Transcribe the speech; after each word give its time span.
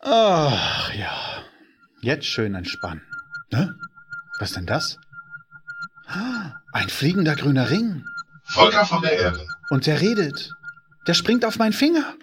Ach 0.00 0.94
ja, 0.94 1.42
jetzt 2.02 2.26
schön 2.26 2.54
entspannen. 2.54 3.02
Ne? 3.52 3.74
Was 4.38 4.52
denn 4.52 4.66
das? 4.66 4.98
Ein 6.72 6.88
fliegender 6.88 7.34
grüner 7.34 7.70
Ring. 7.70 8.04
Volker 8.44 8.86
von 8.86 9.02
der 9.02 9.18
Erde. 9.18 9.46
Und 9.70 9.86
der 9.86 10.00
redet. 10.00 10.52
Der 11.06 11.14
springt 11.14 11.44
auf 11.44 11.58
meinen 11.58 11.72
Finger. 11.72 12.14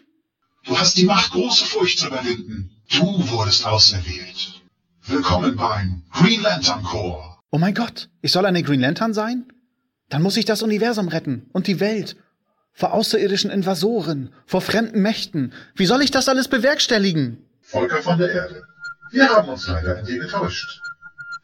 Du 0.66 0.78
hast 0.80 0.98
die 0.98 1.06
Macht, 1.06 1.32
große 1.32 1.66
Furcht 1.66 2.00
zu 2.00 2.08
überwinden. 2.08 2.72
Du 2.92 3.30
wurdest 3.30 3.66
auserwählt. 3.66 4.62
Willkommen 5.06 5.56
beim 5.56 6.04
Green 6.12 6.42
Lantern 6.42 6.82
Corps. 6.84 7.40
Oh 7.52 7.60
mein 7.60 7.76
Gott, 7.76 8.10
ich 8.22 8.32
soll 8.32 8.46
eine 8.46 8.64
Green 8.64 8.80
Lantern 8.80 9.14
sein? 9.14 9.52
Dann 10.10 10.24
muss 10.24 10.38
ich 10.38 10.46
das 10.46 10.64
Universum 10.64 11.08
retten 11.08 11.50
und 11.54 11.68
die 11.68 11.80
Welt. 11.80 12.16
Vor 12.74 12.94
außerirdischen 12.94 13.52
Invasoren, 13.52 14.34
vor 14.46 14.62
fremden 14.62 15.02
Mächten. 15.02 15.54
Wie 15.76 15.86
soll 15.86 16.02
ich 16.02 16.12
das 16.12 16.28
alles 16.28 16.48
bewerkstelligen? 16.48 17.45
Volker 17.68 18.04
von 18.04 18.20
der 18.20 18.32
Erde. 18.32 18.64
Wir 19.10 19.28
haben 19.28 19.50
uns 19.50 19.68
leider 19.68 19.98
in 19.98 20.06
dir 20.06 20.20
getäuscht. 20.20 20.82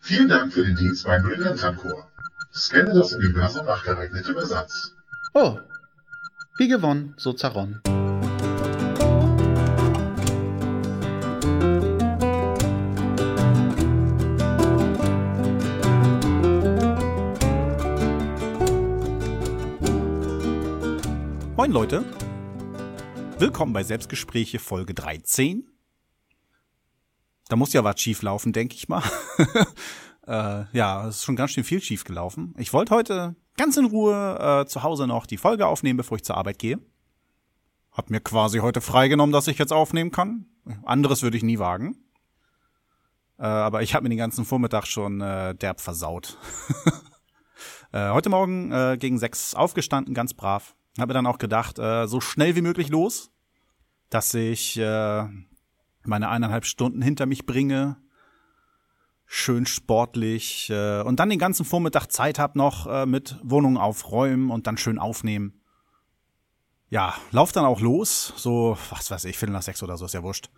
Vielen 0.01 0.29
Dank 0.29 0.53
für 0.53 0.63
den 0.63 0.75
Dienst 0.75 1.03
beim 1.03 1.23
Green 1.23 1.39
Lantern 1.39 1.75
Corps. 1.75 2.07
Scanne 2.53 2.93
das 2.93 3.13
Universum 3.13 3.65
nach 3.65 3.83
geeignetem 3.83 4.37
Ersatz. 4.37 4.93
Oh, 5.33 5.57
wie 6.57 6.67
gewonnen, 6.67 7.15
so 7.17 7.33
Zaron. 7.33 7.81
Moin 21.57 21.71
Leute, 21.71 22.03
willkommen 23.39 23.73
bei 23.73 23.81
Selbstgespräche 23.81 24.59
Folge 24.59 24.93
13. 24.93 25.70
Da 27.51 27.57
muss 27.57 27.73
ja 27.73 27.83
was 27.83 27.99
schief 27.99 28.21
laufen, 28.21 28.53
denke 28.53 28.75
ich 28.75 28.87
mal. 28.87 29.03
äh, 30.25 30.63
ja, 30.71 31.05
es 31.05 31.17
ist 31.17 31.25
schon 31.25 31.35
ganz 31.35 31.51
schön 31.51 31.65
viel 31.65 31.81
schief 31.81 32.05
gelaufen. 32.05 32.55
Ich 32.57 32.71
wollte 32.71 32.95
heute 32.95 33.35
ganz 33.57 33.75
in 33.75 33.83
Ruhe 33.83 34.61
äh, 34.61 34.65
zu 34.65 34.83
Hause 34.83 35.05
noch 35.05 35.25
die 35.25 35.35
Folge 35.35 35.67
aufnehmen, 35.67 35.97
bevor 35.97 36.15
ich 36.15 36.23
zur 36.23 36.37
Arbeit 36.37 36.59
gehe. 36.59 36.79
Hab 37.91 38.09
mir 38.09 38.21
quasi 38.21 38.59
heute 38.59 38.79
freigenommen, 38.79 39.33
dass 39.33 39.49
ich 39.49 39.57
jetzt 39.57 39.73
aufnehmen 39.73 40.11
kann. 40.11 40.45
Anderes 40.85 41.23
würde 41.23 41.35
ich 41.35 41.43
nie 41.43 41.59
wagen. 41.59 41.97
Äh, 43.37 43.47
aber 43.47 43.81
ich 43.81 43.95
habe 43.95 44.03
mir 44.03 44.09
den 44.09 44.17
ganzen 44.17 44.45
Vormittag 44.45 44.87
schon 44.87 45.19
äh, 45.19 45.53
derb 45.53 45.81
versaut. 45.81 46.37
äh, 47.91 48.11
heute 48.11 48.29
Morgen 48.29 48.71
äh, 48.71 48.95
gegen 48.97 49.17
sechs 49.17 49.55
aufgestanden, 49.55 50.13
ganz 50.13 50.33
brav 50.33 50.73
habe 50.99 51.09
mir 51.09 51.15
dann 51.15 51.27
auch 51.27 51.37
gedacht, 51.37 51.79
äh, 51.79 52.07
so 52.07 52.21
schnell 52.21 52.55
wie 52.55 52.61
möglich 52.61 52.89
los, 52.89 53.31
dass 54.09 54.33
ich 54.33 54.77
äh, 54.77 55.25
meine 56.07 56.29
eineinhalb 56.29 56.65
Stunden 56.65 57.01
hinter 57.01 57.25
mich 57.25 57.45
bringe, 57.45 57.97
schön 59.25 59.65
sportlich 59.65 60.69
äh, 60.69 61.01
und 61.01 61.19
dann 61.19 61.29
den 61.29 61.39
ganzen 61.39 61.65
Vormittag 61.65 62.07
Zeit 62.07 62.39
hab 62.39 62.55
noch 62.55 62.87
äh, 62.87 63.05
mit 63.05 63.37
Wohnung 63.43 63.77
aufräumen 63.77 64.51
und 64.51 64.67
dann 64.67 64.77
schön 64.77 64.99
aufnehmen. 64.99 65.61
Ja, 66.89 67.15
lauf 67.31 67.51
dann 67.51 67.65
auch 67.65 67.79
los, 67.79 68.33
so, 68.35 68.77
was 68.89 69.09
weiß 69.09 69.25
ich, 69.25 69.37
Viertel 69.37 69.53
nach 69.53 69.61
sechs 69.61 69.81
oder 69.81 69.97
so, 69.97 70.05
ist 70.05 70.13
ja 70.13 70.23
wurscht. 70.23 70.49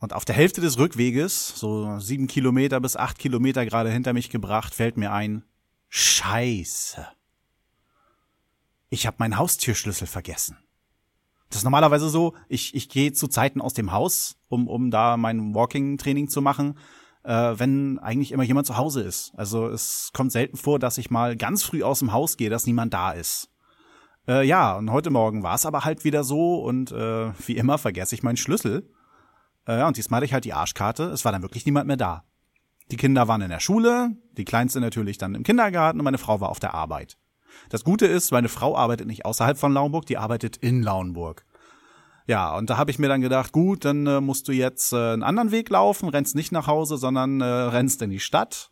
Und 0.00 0.14
auf 0.14 0.24
der 0.24 0.34
Hälfte 0.34 0.60
des 0.60 0.78
Rückweges, 0.78 1.48
so 1.56 1.98
sieben 1.98 2.28
Kilometer 2.28 2.80
bis 2.80 2.96
acht 2.96 3.18
Kilometer 3.18 3.66
gerade 3.66 3.90
hinter 3.90 4.12
mich 4.12 4.30
gebracht, 4.30 4.74
fällt 4.74 4.96
mir 4.96 5.12
ein, 5.12 5.44
Scheiße 5.90 7.06
ich 8.90 9.06
habe 9.06 9.16
meinen 9.18 9.38
Haustürschlüssel 9.38 10.06
vergessen. 10.06 10.56
Das 11.48 11.58
ist 11.58 11.64
normalerweise 11.64 12.08
so, 12.08 12.34
ich, 12.48 12.74
ich 12.74 12.88
gehe 12.88 13.12
zu 13.12 13.28
Zeiten 13.28 13.60
aus 13.60 13.74
dem 13.74 13.92
Haus, 13.92 14.36
um, 14.48 14.68
um 14.68 14.90
da 14.90 15.16
mein 15.16 15.54
Walking-Training 15.54 16.28
zu 16.28 16.42
machen, 16.42 16.78
äh, 17.24 17.54
wenn 17.56 17.98
eigentlich 17.98 18.32
immer 18.32 18.42
jemand 18.42 18.66
zu 18.66 18.76
Hause 18.76 19.02
ist. 19.02 19.32
Also 19.36 19.66
es 19.68 20.10
kommt 20.12 20.32
selten 20.32 20.56
vor, 20.56 20.78
dass 20.78 20.98
ich 20.98 21.10
mal 21.10 21.36
ganz 21.36 21.62
früh 21.62 21.82
aus 21.82 22.00
dem 22.00 22.12
Haus 22.12 22.36
gehe, 22.36 22.50
dass 22.50 22.66
niemand 22.66 22.92
da 22.92 23.12
ist. 23.12 23.50
Äh, 24.26 24.46
ja, 24.46 24.76
und 24.76 24.90
heute 24.90 25.10
Morgen 25.10 25.42
war 25.42 25.54
es 25.54 25.64
aber 25.64 25.84
halt 25.84 26.04
wieder 26.04 26.22
so 26.22 26.56
und 26.62 26.92
äh, 26.92 27.32
wie 27.46 27.56
immer 27.56 27.78
vergesse 27.78 28.14
ich 28.14 28.22
meinen 28.22 28.36
Schlüssel. 28.36 28.90
Äh, 29.64 29.82
und 29.84 29.96
diesmal 29.96 30.18
hatte 30.18 30.26
ich 30.26 30.32
halt 30.34 30.44
die 30.44 30.52
Arschkarte, 30.52 31.04
es 31.04 31.24
war 31.24 31.32
dann 31.32 31.42
wirklich 31.42 31.64
niemand 31.64 31.86
mehr 31.86 31.96
da. 31.96 32.24
Die 32.90 32.96
Kinder 32.96 33.28
waren 33.28 33.42
in 33.42 33.50
der 33.50 33.60
Schule, 33.60 34.16
die 34.32 34.44
Kleinste 34.44 34.80
natürlich 34.80 35.18
dann 35.18 35.34
im 35.34 35.42
Kindergarten 35.42 35.98
und 35.98 36.04
meine 36.04 36.18
Frau 36.18 36.40
war 36.40 36.50
auf 36.50 36.60
der 36.60 36.74
Arbeit. 36.74 37.16
Das 37.68 37.84
Gute 37.84 38.06
ist, 38.06 38.30
meine 38.32 38.48
Frau 38.48 38.76
arbeitet 38.76 39.06
nicht 39.06 39.24
außerhalb 39.24 39.58
von 39.58 39.72
Lauenburg, 39.72 40.06
die 40.06 40.18
arbeitet 40.18 40.56
in 40.56 40.82
Lauenburg. 40.82 41.44
Ja, 42.26 42.54
und 42.56 42.68
da 42.68 42.76
habe 42.76 42.90
ich 42.90 42.98
mir 42.98 43.08
dann 43.08 43.22
gedacht, 43.22 43.52
gut, 43.52 43.86
dann 43.86 44.06
äh, 44.06 44.20
musst 44.20 44.48
du 44.48 44.52
jetzt 44.52 44.92
äh, 44.92 44.96
einen 44.96 45.22
anderen 45.22 45.50
Weg 45.50 45.70
laufen, 45.70 46.10
rennst 46.10 46.34
nicht 46.34 46.52
nach 46.52 46.66
Hause, 46.66 46.98
sondern 46.98 47.40
äh, 47.40 47.44
rennst 47.44 48.02
in 48.02 48.10
die 48.10 48.20
Stadt, 48.20 48.70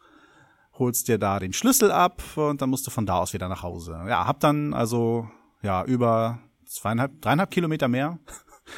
holst 0.75 1.09
dir 1.09 1.17
da 1.17 1.39
den 1.39 1.55
Schlüssel 1.55 1.91
ab 1.91 2.23
und 2.37 2.61
dann 2.61 2.69
musst 2.69 2.87
du 2.87 2.91
von 2.91 3.07
da 3.07 3.19
aus 3.19 3.33
wieder 3.33 3.49
nach 3.49 3.63
Hause. 3.63 3.99
Ja, 4.09 4.27
hab 4.27 4.41
dann 4.41 4.75
also 4.75 5.31
ja 5.63 5.85
über 5.85 6.39
zweieinhalb, 6.67 7.23
dreieinhalb 7.23 7.51
Kilometer 7.51 7.89
mehr. 7.89 8.19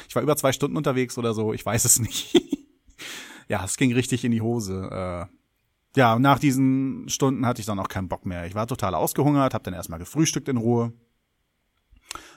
Ich 0.07 0.15
war 0.15 0.21
über 0.21 0.37
zwei 0.37 0.51
Stunden 0.51 0.77
unterwegs 0.77 1.17
oder 1.17 1.33
so, 1.33 1.51
ich 1.51 1.65
weiß 1.65 1.83
es 1.83 1.97
nicht. 1.97 2.39
ja, 3.47 3.65
es 3.65 3.75
ging 3.75 3.91
richtig 3.91 4.23
in 4.23 4.31
die 4.31 4.41
Hose. 4.41 5.27
Äh, 5.27 5.38
ja, 5.95 6.17
nach 6.19 6.39
diesen 6.39 7.09
Stunden 7.09 7.45
hatte 7.45 7.61
ich 7.61 7.65
dann 7.65 7.79
auch 7.79 7.87
keinen 7.87 8.09
Bock 8.09 8.25
mehr. 8.25 8.45
Ich 8.45 8.55
war 8.55 8.67
total 8.67 8.93
ausgehungert, 8.95 9.53
hab 9.53 9.63
dann 9.63 9.73
erstmal 9.73 9.99
gefrühstückt 9.99 10.47
in 10.47 10.57
Ruhe, 10.57 10.93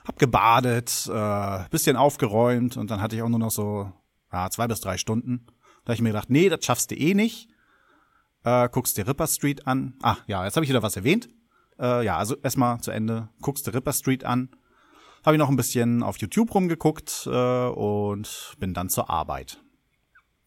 hab 0.07 0.19
gebadet, 0.19 1.09
äh, 1.13 1.69
bisschen 1.71 1.97
aufgeräumt 1.97 2.77
und 2.77 2.91
dann 2.91 3.01
hatte 3.01 3.17
ich 3.17 3.23
auch 3.23 3.29
nur 3.29 3.39
noch 3.39 3.51
so 3.51 3.93
ja, 4.33 4.51
zwei 4.51 4.67
bis 4.67 4.81
drei 4.81 4.97
Stunden. 4.97 5.47
Da 5.85 5.91
habe 5.91 5.95
ich 5.95 6.03
mir 6.03 6.11
gedacht, 6.11 6.31
nee, 6.31 6.49
das 6.49 6.65
schaffst 6.65 6.91
du 6.91 6.95
eh 6.95 7.15
nicht. 7.15 7.49
Äh, 8.45 8.69
guckst 8.71 8.97
dir 8.97 9.07
Ripper 9.07 9.27
Street 9.27 9.67
an. 9.67 9.95
Ah, 10.03 10.17
ja, 10.27 10.45
jetzt 10.45 10.57
habe 10.57 10.65
ich 10.65 10.71
wieder 10.71 10.83
was 10.83 10.97
erwähnt. 10.97 11.29
Äh, 11.79 12.05
ja, 12.05 12.17
also 12.17 12.37
erstmal 12.37 12.81
zu 12.81 12.91
Ende. 12.91 13.29
Guckst 13.41 13.67
dir 13.67 13.75
Ripper 13.75 13.93
Street 13.93 14.25
an. 14.25 14.49
Habe 15.25 15.37
ich 15.37 15.39
noch 15.39 15.49
ein 15.49 15.57
bisschen 15.57 16.03
auf 16.03 16.17
YouTube 16.19 16.53
rumgeguckt 16.55 17.29
äh, 17.31 17.67
und 17.69 18.57
bin 18.59 18.75
dann 18.75 18.89
zur 18.89 19.11
Arbeit. 19.11 19.63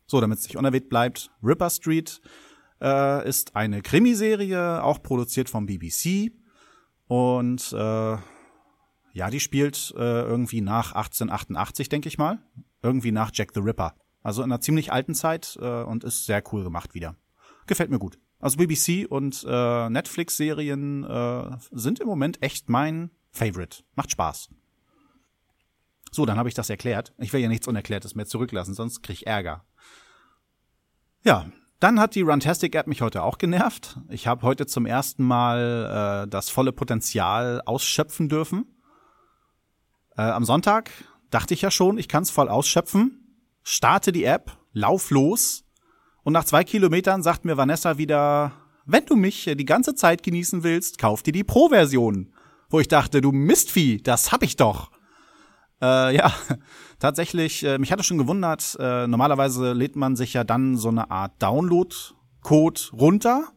So, 0.08 0.20
damit 0.20 0.40
es 0.40 0.46
nicht 0.46 0.58
unerwähnt 0.58 0.90
bleibt, 0.90 1.32
Ripper 1.42 1.70
Street 1.70 2.22
äh, 2.86 3.28
ist 3.28 3.56
eine 3.56 3.82
Krimiserie, 3.82 4.84
auch 4.84 5.02
produziert 5.02 5.50
vom 5.50 5.66
BBC. 5.66 6.32
Und 7.08 7.74
äh, 7.74 8.18
ja, 9.14 9.30
die 9.32 9.40
spielt 9.40 9.94
äh, 9.98 10.22
irgendwie 10.22 10.62
nach 10.62 10.94
1888, 10.94 11.90
denke 11.90 12.08
ich 12.08 12.18
mal. 12.18 12.40
Irgendwie 12.84 13.12
nach 13.12 13.32
Jack 13.34 13.52
the 13.54 13.60
Ripper. 13.60 13.96
Also 14.22 14.44
in 14.44 14.52
einer 14.52 14.62
ziemlich 14.62 14.92
alten 14.92 15.16
Zeit 15.16 15.58
äh, 15.60 15.84
und 15.84 16.04
ist 16.04 16.26
sehr 16.26 16.44
cool 16.52 16.64
gemacht 16.64 16.94
wieder. 16.94 17.16
Gefällt 17.66 17.90
mir 17.90 18.00
gut. 18.00 18.20
Also 18.40 18.58
BBC 18.58 19.10
und 19.10 19.44
äh, 19.48 19.90
Netflix-Serien 19.90 21.04
äh, 21.04 21.58
sind 21.72 22.00
im 22.00 22.08
Moment 22.08 22.44
echt 22.44 22.70
mein 22.70 23.10
Favorite. 23.32 23.84
Macht 23.96 24.12
Spaß. 24.12 24.50
So, 26.12 26.26
dann 26.26 26.38
habe 26.38 26.50
ich 26.50 26.56
das 26.56 26.70
erklärt. 26.70 27.14
Ich 27.18 27.34
will 27.34 27.42
ja 27.42 27.50
nichts 27.50 27.68
Unerklärtes 27.68 28.14
mehr 28.16 28.26
zurücklassen, 28.26 28.74
sonst 28.74 29.02
krieg 29.02 29.18
ich 29.18 29.28
Ärger. 29.28 29.66
Ja, 31.24 31.50
dann 31.80 32.00
hat 32.00 32.16
die 32.16 32.22
Runtastic-App 32.22 32.88
mich 32.88 33.02
heute 33.02 33.24
auch 33.24 33.38
genervt. 33.38 33.98
Ich 34.10 34.28
habe 34.28 34.44
heute 34.44 34.66
zum 34.66 34.86
ersten 34.86 35.24
Mal 35.24 36.24
äh, 36.26 36.30
das 36.30 36.50
volle 36.50 36.72
Potenzial 36.72 37.62
ausschöpfen 37.66 38.30
dürfen. 38.30 38.66
Äh, 40.18 40.22
am 40.22 40.46
Sonntag 40.46 40.92
dachte 41.30 41.54
ich 41.54 41.62
ja 41.62 41.72
schon, 41.72 41.98
ich 41.98 42.08
kann 42.08 42.24
es 42.24 42.32
voll 42.32 42.50
ausschöpfen. 42.50 43.42
Starte 43.64 44.12
die 44.12 44.24
App, 44.24 44.58
lauf 44.72 45.12
los. 45.12 45.64
Und 46.24 46.34
nach 46.34 46.46
zwei 46.46 46.64
Kilometern 46.64 47.24
sagt 47.24 47.46
mir 47.46 47.58
Vanessa 47.58 47.98
wieder, 47.98 48.54
wenn 48.86 49.06
du 49.06 49.16
mich 49.16 49.46
die 49.46 49.66
ganze 49.66 49.96
Zeit 49.96 50.24
genießen 50.24 50.64
willst, 50.64 50.98
kauf 50.98 51.24
dir 51.24 51.34
die 51.34 51.44
Pro-Version. 51.44 52.32
Wo 52.70 52.80
ich 52.80 52.88
dachte, 52.88 53.22
du 53.22 53.32
Mistvieh, 53.32 54.02
das 54.02 54.32
hab 54.32 54.44
ich 54.44 54.56
doch. 54.56 54.92
Äh, 55.82 56.16
ja, 56.16 56.34
tatsächlich, 57.00 57.64
äh, 57.64 57.78
mich 57.78 57.92
hatte 57.92 58.04
schon 58.04 58.18
gewundert, 58.18 58.78
äh, 58.80 59.08
normalerweise 59.08 59.74
lädt 59.74 59.96
man 59.96 60.16
sich 60.16 60.34
ja 60.34 60.44
dann 60.44 60.78
so 60.78 60.90
eine 60.90 61.12
Art 61.12 61.42
Download-Code 61.42 62.82
runter 62.94 63.48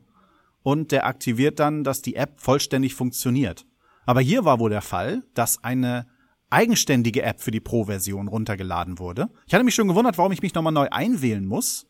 und 0.62 0.92
der 0.92 1.06
aktiviert 1.06 1.60
dann, 1.60 1.84
dass 1.84 2.02
die 2.02 2.16
App 2.16 2.40
vollständig 2.40 2.94
funktioniert. 2.94 3.66
Aber 4.06 4.20
hier 4.20 4.44
war 4.44 4.58
wohl 4.58 4.70
der 4.70 4.82
Fall, 4.82 5.22
dass 5.34 5.62
eine 5.62 6.06
eigenständige 6.50 7.22
App 7.22 7.40
für 7.40 7.50
die 7.50 7.60
Pro-Version 7.60 8.28
runtergeladen 8.28 8.98
wurde. 8.98 9.28
Ich 9.46 9.54
hatte 9.54 9.64
mich 9.64 9.74
schon 9.74 9.88
gewundert, 9.88 10.18
warum 10.18 10.32
ich 10.32 10.42
mich 10.42 10.54
nochmal 10.54 10.72
neu 10.72 10.88
einwählen 10.90 11.44
muss. 11.44 11.86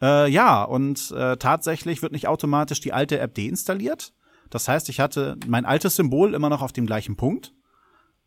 Äh, 0.00 0.30
ja, 0.30 0.62
und 0.62 1.10
äh, 1.10 1.36
tatsächlich 1.38 2.02
wird 2.02 2.12
nicht 2.12 2.28
automatisch 2.28 2.80
die 2.80 2.92
alte 2.92 3.18
App 3.18 3.34
deinstalliert. 3.34 4.12
Das 4.50 4.68
heißt, 4.68 4.88
ich 4.88 5.00
hatte 5.00 5.36
mein 5.46 5.64
altes 5.64 5.96
Symbol 5.96 6.34
immer 6.34 6.48
noch 6.48 6.62
auf 6.62 6.72
dem 6.72 6.86
gleichen 6.86 7.16
Punkt. 7.16 7.52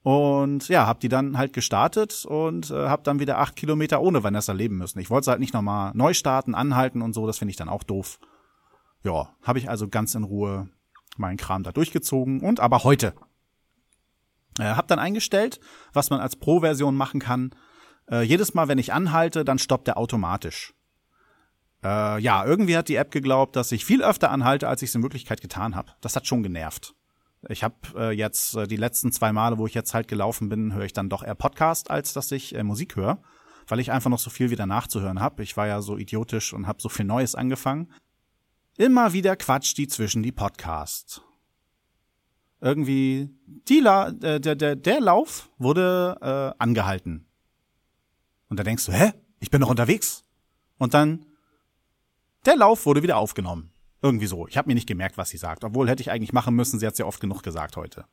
Und 0.04 0.68
ja, 0.68 0.88
hab 0.88 1.00
die 1.00 1.10
dann 1.10 1.38
halt 1.38 1.54
gestartet 1.54 2.26
und 2.26 2.72
äh, 2.72 2.88
hab 2.88 3.04
dann 3.04 3.20
wieder 3.20 3.38
acht 3.38 3.56
Kilometer 3.56 4.02
ohne 4.02 4.24
Vanessa 4.24 4.52
leben 4.52 4.78
müssen. 4.78 5.00
Ich 5.00 5.10
wollte 5.10 5.30
halt 5.30 5.40
nicht 5.40 5.54
nochmal 5.54 5.92
neu 5.94 6.14
starten, 6.14 6.56
anhalten 6.56 7.02
und 7.02 7.14
so, 7.14 7.28
das 7.28 7.38
finde 7.38 7.52
ich 7.52 7.58
dann 7.58 7.70
auch 7.70 7.84
doof. 7.84 8.20
Ja, 9.04 9.30
habe 9.44 9.60
ich 9.60 9.70
also 9.70 9.88
ganz 9.88 10.16
in 10.16 10.24
Ruhe 10.24 10.70
meinen 11.18 11.38
Kram 11.38 11.64
da 11.64 11.72
durchgezogen 11.72 12.42
und 12.42 12.60
aber 12.60 12.84
heute. 12.84 13.14
Äh, 14.60 14.74
hab 14.74 14.88
dann 14.88 15.00
eingestellt, 15.00 15.60
was 15.94 16.10
man 16.10 16.20
als 16.20 16.36
Pro-Version 16.36 16.96
machen 16.96 17.20
kann, 17.20 17.52
Äh, 18.10 18.24
jedes 18.24 18.54
Mal, 18.54 18.68
wenn 18.68 18.80
ich 18.80 18.92
anhalte, 18.92 19.46
dann 19.46 19.60
stoppt 19.60 19.88
er 19.88 19.98
automatisch. 19.98 20.74
Äh, 21.84 22.20
ja, 22.20 22.44
irgendwie 22.46 22.76
hat 22.76 22.90
die 22.90 22.96
App 22.96 23.12
geglaubt, 23.12 23.56
dass 23.56 23.72
ich 23.72 23.86
viel 23.86 24.04
öfter 24.04 24.32
anhalte, 24.32 24.68
als 24.68 24.82
ich 24.82 24.90
es 24.90 24.96
in 24.96 25.04
Wirklichkeit 25.04 25.40
getan 25.40 25.76
habe. 25.76 25.94
Das 26.02 26.16
hat 26.16 26.28
schon 26.28 26.44
genervt. 26.44 26.94
Ich 27.50 27.64
habe 27.64 27.76
äh, 27.96 28.12
jetzt 28.12 28.56
äh, 28.56 28.68
die 28.68 28.76
letzten 28.76 29.12
zwei 29.12 29.34
Male, 29.34 29.58
wo 29.58 29.66
ich 29.66 29.74
jetzt 29.74 29.94
halt 29.94 30.08
gelaufen 30.08 30.50
bin, 30.50 30.74
höre 30.74 30.86
ich 30.86 30.94
dann 30.94 31.10
doch 31.10 31.24
eher 31.24 31.36
Podcast, 31.36 31.90
als 31.90 32.14
dass 32.14 32.32
ich 32.32 32.56
äh, 32.56 32.64
Musik 32.64 32.96
höre, 32.96 33.22
weil 33.68 33.80
ich 33.80 33.92
einfach 33.92 34.10
noch 34.10 34.20
so 34.20 34.30
viel 34.30 34.52
wieder 34.52 34.68
nachzuhören 34.68 35.20
habe. 35.20 35.42
Ich 35.44 35.58
war 35.58 35.68
ja 35.68 35.82
so 35.82 35.98
idiotisch 35.98 36.54
und 36.54 36.68
habe 36.68 36.82
so 36.82 36.90
viel 36.90 37.06
Neues 37.06 37.34
angefangen. 37.34 37.92
Immer 38.78 39.14
wieder 39.14 39.36
quatscht 39.36 39.78
die 39.78 39.88
zwischen 39.88 40.24
die 40.24 40.32
Podcasts. 40.32 41.22
Irgendwie 42.60 43.30
die 43.46 43.80
La 43.80 44.10
äh, 44.10 44.40
der, 44.40 44.56
der, 44.56 44.76
der 44.76 45.02
Lauf 45.02 45.50
wurde 45.58 46.18
äh, 46.22 46.62
angehalten. 46.62 47.26
Und 48.50 48.60
da 48.60 48.64
denkst 48.64 48.86
du, 48.86 48.92
hä? 48.92 49.14
Ich 49.40 49.50
bin 49.50 49.62
noch 49.62 49.70
unterwegs. 49.70 50.24
Und 50.78 50.94
dann 50.94 51.26
der 52.46 52.56
Lauf 52.56 52.86
wurde 52.86 53.02
wieder 53.02 53.18
aufgenommen. 53.18 53.71
Irgendwie 54.02 54.28
so. 54.28 54.48
Ich 54.48 54.58
habe 54.58 54.70
mir 54.70 54.76
nicht 54.76 54.88
gemerkt, 54.88 55.18
was 55.18 55.30
sie 55.30 55.38
sagt. 55.38 55.64
Obwohl 55.64 55.88
hätte 55.88 56.02
ich 56.02 56.12
eigentlich 56.12 56.34
machen 56.34 56.56
müssen, 56.56 56.80
sie 56.80 56.88
hat 56.88 56.98
ja 56.98 57.06
oft 57.06 57.20
genug 57.20 57.44
gesagt 57.44 57.78
heute. 57.78 58.06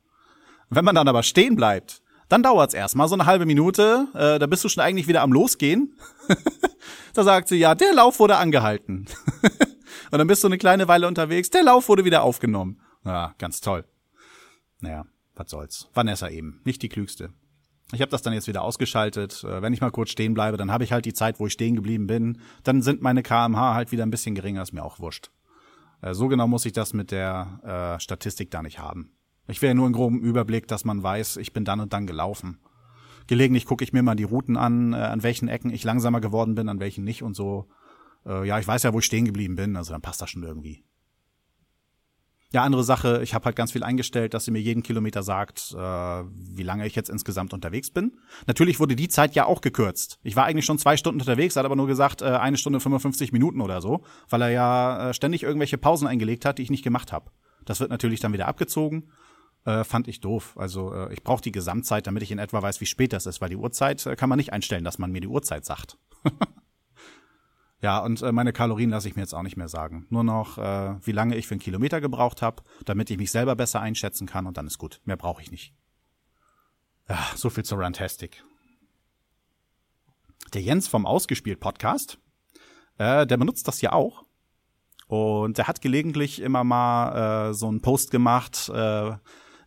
Wenn 0.69 0.85
man 0.85 0.95
dann 0.95 1.07
aber 1.07 1.23
stehen 1.23 1.55
bleibt, 1.55 2.01
dann 2.29 2.43
dauert's 2.43 2.75
erstmal 2.75 3.07
so 3.07 3.15
eine 3.15 3.25
halbe 3.25 3.47
Minute, 3.47 4.07
äh, 4.13 4.37
da 4.37 4.45
bist 4.45 4.63
du 4.63 4.69
schon 4.69 4.83
eigentlich 4.83 5.07
wieder 5.07 5.23
am 5.23 5.33
Losgehen. 5.33 5.95
da 7.15 7.23
sagt 7.23 7.47
sie, 7.47 7.57
ja, 7.57 7.73
der 7.73 7.93
Lauf 7.93 8.19
wurde 8.19 8.37
angehalten. 8.37 9.07
Und 10.11 10.17
dann 10.17 10.27
bist 10.27 10.43
du 10.43 10.47
eine 10.47 10.59
kleine 10.59 10.87
Weile 10.87 11.07
unterwegs, 11.07 11.49
der 11.49 11.63
Lauf 11.63 11.89
wurde 11.89 12.05
wieder 12.05 12.23
aufgenommen. 12.23 12.79
Ja, 13.03 13.33
ganz 13.39 13.61
toll. 13.61 13.85
Naja, 14.79 15.05
was 15.35 15.49
soll's. 15.49 15.87
Vanessa 15.93 16.29
eben, 16.29 16.61
nicht 16.65 16.81
die 16.83 16.89
klügste. 16.89 17.31
Ich 17.91 18.01
habe 18.01 18.11
das 18.11 18.21
dann 18.21 18.33
jetzt 18.33 18.47
wieder 18.47 18.61
ausgeschaltet. 18.61 19.43
Äh, 19.43 19.63
wenn 19.63 19.73
ich 19.73 19.81
mal 19.81 19.89
kurz 19.89 20.11
stehen 20.11 20.35
bleibe, 20.35 20.57
dann 20.57 20.71
habe 20.71 20.83
ich 20.83 20.91
halt 20.91 21.05
die 21.05 21.13
Zeit, 21.13 21.39
wo 21.39 21.47
ich 21.47 21.53
stehen 21.53 21.75
geblieben 21.75 22.05
bin. 22.05 22.39
Dann 22.63 22.83
sind 22.83 23.01
meine 23.01 23.23
kmh 23.23 23.73
halt 23.73 23.91
wieder 23.91 24.05
ein 24.05 24.11
bisschen 24.11 24.35
geringer, 24.35 24.61
ist 24.61 24.73
mir 24.73 24.83
auch 24.83 24.99
wurscht. 24.99 25.31
Äh, 26.01 26.13
so 26.13 26.27
genau 26.27 26.47
muss 26.47 26.65
ich 26.65 26.73
das 26.73 26.93
mit 26.93 27.11
der 27.11 27.95
äh, 27.97 27.99
Statistik 27.99 28.51
da 28.51 28.61
nicht 28.61 28.79
haben. 28.79 29.11
Ich 29.47 29.61
will 29.61 29.69
ja 29.69 29.73
nur 29.73 29.85
einen 29.85 29.93
groben 29.93 30.19
Überblick, 30.19 30.67
dass 30.67 30.85
man 30.85 31.01
weiß, 31.01 31.37
ich 31.37 31.53
bin 31.53 31.65
dann 31.65 31.79
und 31.79 31.93
dann 31.93 32.07
gelaufen. 32.07 32.59
Gelegentlich 33.27 33.65
gucke 33.65 33.83
ich 33.83 33.93
mir 33.93 34.03
mal 34.03 34.15
die 34.15 34.23
Routen 34.23 34.57
an, 34.57 34.93
äh, 34.93 34.97
an 34.97 35.23
welchen 35.23 35.47
Ecken 35.47 35.71
ich 35.71 35.83
langsamer 35.83 36.21
geworden 36.21 36.55
bin, 36.55 36.69
an 36.69 36.79
welchen 36.79 37.03
nicht 37.03 37.23
und 37.23 37.35
so. 37.35 37.67
Äh, 38.25 38.47
ja, 38.47 38.59
ich 38.59 38.67
weiß 38.67 38.83
ja, 38.83 38.93
wo 38.93 38.99
ich 38.99 39.05
stehen 39.05 39.25
geblieben 39.25 39.55
bin, 39.55 39.75
also 39.75 39.91
dann 39.91 40.01
passt 40.01 40.21
das 40.21 40.29
schon 40.29 40.43
irgendwie. 40.43 40.83
Ja, 42.51 42.63
andere 42.63 42.83
Sache, 42.83 43.21
ich 43.21 43.35
habe 43.35 43.45
halt 43.45 43.55
ganz 43.55 43.73
viel 43.73 43.83
eingestellt, 43.83 44.33
dass 44.33 44.45
sie 44.45 44.51
mir 44.51 44.59
jeden 44.59 44.81
Kilometer 44.81 45.21
sagt, 45.21 45.71
äh, 45.71 45.77
wie 45.77 46.63
lange 46.63 46.87
ich 46.87 46.95
jetzt 46.95 47.09
insgesamt 47.09 47.53
unterwegs 47.53 47.91
bin. 47.91 48.17
Natürlich 48.47 48.79
wurde 48.79 48.95
die 48.95 49.07
Zeit 49.07 49.35
ja 49.35 49.45
auch 49.45 49.61
gekürzt. 49.61 50.19
Ich 50.23 50.35
war 50.35 50.45
eigentlich 50.45 50.65
schon 50.65 50.79
zwei 50.79 50.97
Stunden 50.97 51.19
unterwegs, 51.19 51.55
hat 51.55 51.65
aber 51.65 51.75
nur 51.75 51.85
gesagt, 51.85 52.23
äh, 52.23 52.25
eine 52.25 52.57
Stunde 52.57 52.79
55 52.79 53.31
Minuten 53.31 53.61
oder 53.61 53.81
so, 53.81 54.01
weil 54.29 54.41
er 54.41 54.49
ja 54.49 55.09
äh, 55.09 55.13
ständig 55.13 55.43
irgendwelche 55.43 55.77
Pausen 55.77 56.07
eingelegt 56.07 56.43
hat, 56.43 56.57
die 56.57 56.63
ich 56.63 56.71
nicht 56.71 56.83
gemacht 56.83 57.11
habe. 57.11 57.29
Das 57.65 57.79
wird 57.79 57.91
natürlich 57.91 58.19
dann 58.19 58.33
wieder 58.33 58.47
abgezogen. 58.47 59.11
Äh, 59.65 59.83
fand 59.83 60.07
ich 60.07 60.19
doof. 60.19 60.55
Also 60.57 60.91
äh, 60.91 61.13
ich 61.13 61.21
brauche 61.21 61.43
die 61.43 61.51
Gesamtzeit, 61.51 62.07
damit 62.07 62.23
ich 62.23 62.31
in 62.31 62.39
etwa 62.39 62.61
weiß, 62.63 62.81
wie 62.81 62.87
spät 62.87 63.13
das 63.13 63.27
ist, 63.27 63.41
weil 63.41 63.49
die 63.49 63.57
Uhrzeit 63.57 64.03
äh, 64.07 64.15
kann 64.15 64.29
man 64.29 64.37
nicht 64.37 64.53
einstellen, 64.53 64.83
dass 64.83 64.97
man 64.97 65.11
mir 65.11 65.21
die 65.21 65.27
Uhrzeit 65.27 65.65
sagt. 65.65 65.97
Ja, 67.81 67.99
und 67.99 68.21
äh, 68.21 68.31
meine 68.31 68.51
Kalorien 68.51 68.89
lasse 68.89 69.07
ich 69.07 69.15
mir 69.15 69.21
jetzt 69.21 69.33
auch 69.33 69.41
nicht 69.41 69.55
mehr 69.55 69.69
sagen. 69.69 70.05
Nur 70.09 70.23
noch, 70.23 70.57
äh, 70.57 70.95
wie 71.05 71.13
lange 71.13 71.35
ich 71.37 71.47
für 71.47 71.53
einen 71.53 71.61
Kilometer 71.61 72.01
gebraucht 72.01 72.41
habe, 72.41 72.63
damit 72.85 73.09
ich 73.09 73.17
mich 73.17 73.31
selber 73.31 73.55
besser 73.55 73.79
einschätzen 73.79 74.27
kann 74.27 74.47
und 74.47 74.57
dann 74.57 74.67
ist 74.67 74.77
gut. 74.77 74.99
Mehr 75.05 75.17
brauche 75.17 75.41
ich 75.41 75.51
nicht. 75.51 75.73
Ja, 77.07 77.25
so 77.35 77.49
viel 77.49 77.63
zu 77.63 77.75
Runtastic. 77.75 78.43
Der 80.53 80.61
Jens 80.61 80.87
vom 80.87 81.05
Ausgespielt 81.05 81.59
Podcast, 81.59 82.19
äh, 82.97 83.25
der 83.25 83.37
benutzt 83.37 83.67
das 83.67 83.81
ja 83.81 83.93
auch. 83.93 84.25
Und 85.07 85.57
der 85.57 85.67
hat 85.67 85.81
gelegentlich 85.81 86.39
immer 86.41 86.63
mal 86.63 87.49
äh, 87.49 87.53
so 87.53 87.67
einen 87.67 87.81
Post 87.81 88.11
gemacht, 88.11 88.69
äh, 88.69 89.11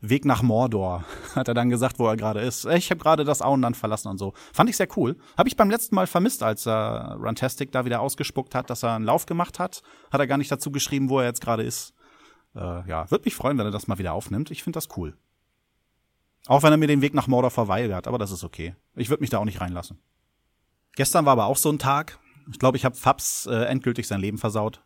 Weg 0.05 0.25
nach 0.25 0.43
Mordor, 0.43 1.05
hat 1.37 1.47
er 1.47 1.55
dann 1.55 1.71
gesagt, 1.71 1.99
wo 2.01 2.09
er 2.09 2.17
gerade 2.17 2.41
ist. 2.41 2.67
Ich 2.67 2.91
habe 2.91 3.01
gerade 3.01 3.25
das 3.25 3.41
Auenland 3.41 3.77
verlassen 3.77 4.09
und 4.09 4.19
so. 4.19 4.35
Fand 4.53 4.69
ich 4.69 4.77
sehr 4.77 4.89
cool. 4.97 5.17
Habe 5.39 5.49
ich 5.49 5.57
beim 5.57 5.71
letzten 5.71 5.95
Mal 5.95 6.09
vermisst, 6.09 6.43
als 6.43 6.67
er 6.67 7.17
Runtastic 7.21 7.71
da 7.71 7.85
wieder 7.85 8.01
ausgespuckt 8.01 8.55
hat, 8.55 8.69
dass 8.69 8.83
er 8.83 8.97
einen 8.97 9.05
Lauf 9.05 9.27
gemacht 9.27 9.61
hat. 9.61 9.83
Hat 10.11 10.21
er 10.21 10.27
gar 10.27 10.39
nicht 10.39 10.51
dazu 10.51 10.73
geschrieben, 10.73 11.09
wo 11.09 11.21
er 11.21 11.27
jetzt 11.27 11.41
gerade 11.41 11.63
ist. 11.63 11.95
Äh, 12.57 12.89
ja, 12.89 13.09
würde 13.13 13.25
mich 13.25 13.37
freuen, 13.37 13.57
wenn 13.59 13.67
er 13.67 13.71
das 13.71 13.87
mal 13.87 13.99
wieder 13.99 14.13
aufnimmt. 14.13 14.51
Ich 14.51 14.65
finde 14.65 14.77
das 14.77 14.89
cool. 14.97 15.17
Auch 16.47 16.65
wenn 16.65 16.73
er 16.73 16.79
mir 16.79 16.89
den 16.89 17.01
Weg 17.01 17.15
nach 17.15 17.29
Mordor 17.29 17.53
verweigert, 17.53 18.09
aber 18.09 18.19
das 18.19 18.33
ist 18.33 18.43
okay. 18.43 18.75
Ich 18.97 19.09
würde 19.09 19.21
mich 19.21 19.31
da 19.31 19.39
auch 19.39 19.45
nicht 19.45 19.61
reinlassen. 19.61 20.01
Gestern 20.97 21.25
war 21.25 21.33
aber 21.35 21.47
auch 21.47 21.57
so 21.57 21.71
ein 21.71 21.79
Tag. 21.79 22.19
Ich 22.51 22.59
glaube, 22.59 22.77
ich 22.77 22.85
habe 22.85 22.97
Fabs 22.97 23.47
äh, 23.47 23.67
endgültig 23.67 24.09
sein 24.09 24.21
Leben 24.21 24.39
versaut. 24.39 24.83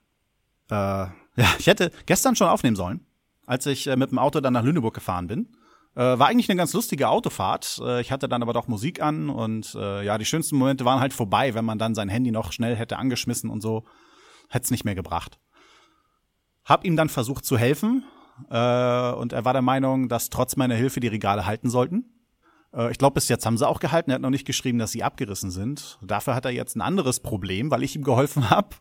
Äh, 0.69 0.75
ja, 0.75 1.11
ich 1.59 1.67
hätte 1.67 1.91
gestern 2.05 2.37
schon 2.37 2.49
aufnehmen 2.49 2.77
sollen 2.77 3.01
als 3.47 3.67
ich 3.67 3.87
äh, 3.87 3.97
mit 3.97 4.11
dem 4.11 4.19
Auto 4.19 4.41
dann 4.41 4.53
nach 4.53 4.65
Lüneburg 4.65 4.95
gefahren 4.95 5.27
bin. 5.27 5.49
Äh, 5.95 6.19
war 6.19 6.27
eigentlich 6.27 6.51
eine 6.51 6.59
ganz 6.59 6.75
lustige 6.75 7.09
Autofahrt. 7.09 7.81
Äh, 7.83 8.03
ich 8.03 8.13
hatte 8.13 8.29
dann 8.29 8.43
aber 8.43 8.53
doch 8.53 8.69
Musik 8.69 9.01
an 9.01 9.31
und 9.31 9.75
äh, 9.75 10.05
ja, 10.05 10.19
die 10.19 10.27
schönsten 10.27 10.57
Momente 10.57 10.85
waren 10.85 11.01
halt 11.01 11.15
vorbei, 11.15 11.55
wenn 11.55 11.65
man 11.65 11.79
dann 11.79 11.95
sein 11.95 12.11
Handy 12.11 12.31
noch 12.31 12.53
schnell 12.53 12.77
hätte 12.77 12.99
angeschmissen 12.99 13.49
und 13.49 13.63
so. 13.63 13.85
Hätte 14.51 14.65
es 14.65 14.71
nicht 14.71 14.85
mehr 14.85 14.95
gebracht. 14.95 15.39
Hab 16.65 16.85
ihm 16.85 16.97
dann 16.97 17.09
versucht 17.09 17.45
zu 17.45 17.57
helfen 17.57 18.05
äh, 18.51 19.13
und 19.13 19.33
er 19.33 19.45
war 19.45 19.55
der 19.55 19.63
Meinung, 19.63 20.09
dass 20.09 20.29
trotz 20.29 20.57
meiner 20.57 20.75
Hilfe 20.75 21.01
die 21.01 21.09
Regale 21.09 21.47
halten 21.47 21.71
sollten. 21.71 22.16
Äh, 22.73 22.91
ich 22.91 22.99
glaube, 22.99 23.15
bis 23.15 23.29
jetzt 23.29 23.47
haben 23.47 23.59
sie 23.59 23.67
auch 23.67 23.81
gehalten. 23.81 24.11
Er 24.11 24.15
hat 24.15 24.23
noch 24.23 24.31
nicht 24.31 24.47
geschrieben, 24.47 24.79
dass 24.79 24.93
sie 24.93 25.03
abgerissen 25.03 25.51
sind. 25.51 25.99
Dafür 26.03 26.35
hat 26.35 26.45
er 26.45 26.51
jetzt 26.53 26.77
ein 26.77 26.81
anderes 26.81 27.21
Problem, 27.21 27.71
weil 27.71 27.83
ich 27.83 27.97
ihm 27.97 28.05
geholfen 28.05 28.51
habe. 28.51 28.77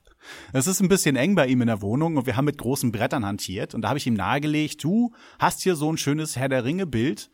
Es 0.53 0.67
ist 0.67 0.81
ein 0.81 0.89
bisschen 0.89 1.15
eng 1.15 1.35
bei 1.35 1.47
ihm 1.47 1.61
in 1.61 1.67
der 1.67 1.81
Wohnung 1.81 2.17
und 2.17 2.25
wir 2.25 2.35
haben 2.35 2.45
mit 2.45 2.57
großen 2.57 2.91
Brettern 2.91 3.25
hantiert. 3.25 3.73
Und 3.75 3.81
da 3.81 3.89
habe 3.89 3.97
ich 3.97 4.07
ihm 4.07 4.15
nahegelegt, 4.15 4.83
du 4.83 5.13
hast 5.39 5.61
hier 5.61 5.75
so 5.75 5.91
ein 5.91 5.97
schönes 5.97 6.35
Herr 6.35 6.49
der 6.49 6.63
Ringe-Bild, 6.63 7.29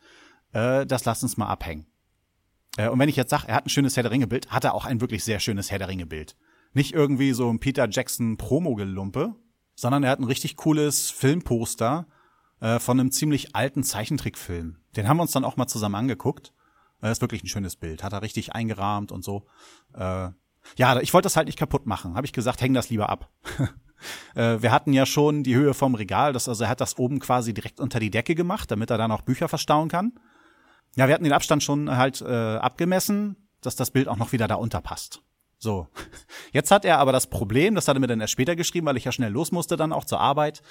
äh, 0.53 0.85
das 0.85 1.05
lass 1.05 1.23
uns 1.23 1.37
mal 1.37 1.47
abhängen. 1.47 1.87
Äh, 2.77 2.89
und 2.89 2.99
wenn 2.99 3.09
ich 3.09 3.15
jetzt 3.15 3.29
sage, 3.29 3.47
er 3.47 3.55
hat 3.55 3.65
ein 3.65 3.69
schönes 3.69 3.95
Herr 3.95 4.03
der 4.03 4.11
Ringe-Bild, 4.11 4.51
hat 4.51 4.63
er 4.63 4.73
auch 4.73 4.85
ein 4.85 5.01
wirklich 5.01 5.23
sehr 5.23 5.39
schönes 5.39 5.71
Herr 5.71 5.79
der 5.79 5.87
Ringe-Bild. 5.87 6.35
Nicht 6.73 6.93
irgendwie 6.93 7.33
so 7.33 7.49
ein 7.49 7.59
Peter 7.59 7.87
Jackson 7.89 8.37
Promo-Gelumpe, 8.37 9.35
sondern 9.75 10.03
er 10.03 10.11
hat 10.11 10.19
ein 10.19 10.25
richtig 10.25 10.55
cooles 10.57 11.09
Filmposter 11.11 12.07
äh, 12.61 12.79
von 12.79 12.99
einem 12.99 13.11
ziemlich 13.11 13.55
alten 13.55 13.83
Zeichentrickfilm. 13.83 14.77
Den 14.95 15.07
haben 15.07 15.17
wir 15.17 15.23
uns 15.23 15.31
dann 15.31 15.43
auch 15.43 15.57
mal 15.57 15.67
zusammen 15.67 15.95
angeguckt. 15.95 16.53
Das 17.01 17.09
äh, 17.09 17.11
ist 17.11 17.21
wirklich 17.21 17.43
ein 17.43 17.47
schönes 17.47 17.75
Bild. 17.75 18.03
Hat 18.03 18.13
er 18.13 18.21
richtig 18.21 18.53
eingerahmt 18.53 19.11
und 19.11 19.23
so. 19.23 19.45
Äh, 19.93 20.29
ja, 20.77 20.99
ich 21.01 21.13
wollte 21.13 21.25
das 21.25 21.35
halt 21.35 21.47
nicht 21.47 21.57
kaputt 21.57 21.87
machen. 21.87 22.15
Habe 22.15 22.25
ich 22.25 22.33
gesagt, 22.33 22.61
häng 22.61 22.73
das 22.73 22.89
lieber 22.89 23.09
ab. 23.09 23.29
äh, 24.35 24.61
wir 24.61 24.71
hatten 24.71 24.93
ja 24.93 25.05
schon 25.05 25.43
die 25.43 25.55
Höhe 25.55 25.73
vom 25.73 25.95
Regal. 25.95 26.33
Das, 26.33 26.47
also 26.47 26.63
er 26.63 26.69
hat 26.69 26.81
das 26.81 26.97
oben 26.97 27.19
quasi 27.19 27.53
direkt 27.53 27.79
unter 27.79 27.99
die 27.99 28.11
Decke 28.11 28.35
gemacht, 28.35 28.69
damit 28.69 28.91
er 28.91 28.97
da 28.97 29.07
noch 29.07 29.21
Bücher 29.21 29.49
verstauen 29.49 29.89
kann. 29.89 30.13
Ja, 30.95 31.07
wir 31.07 31.15
hatten 31.15 31.23
den 31.23 31.33
Abstand 31.33 31.63
schon 31.63 31.95
halt 31.95 32.21
äh, 32.21 32.57
abgemessen, 32.57 33.49
dass 33.61 33.75
das 33.75 33.91
Bild 33.91 34.07
auch 34.07 34.17
noch 34.17 34.33
wieder 34.33 34.47
da 34.47 34.55
unterpasst. 34.55 35.23
So. 35.57 35.87
Jetzt 36.51 36.69
hat 36.69 36.85
er 36.85 36.99
aber 36.99 37.11
das 37.11 37.27
Problem, 37.27 37.75
das 37.75 37.87
hat 37.87 37.95
er 37.95 37.99
mir 37.99 38.07
dann 38.07 38.21
erst 38.21 38.33
später 38.33 38.55
geschrieben, 38.55 38.87
weil 38.87 38.97
ich 38.97 39.05
ja 39.05 39.11
schnell 39.11 39.31
los 39.31 39.51
musste 39.51 39.77
dann 39.77 39.93
auch 39.93 40.05
zur 40.05 40.19
Arbeit 40.19 40.61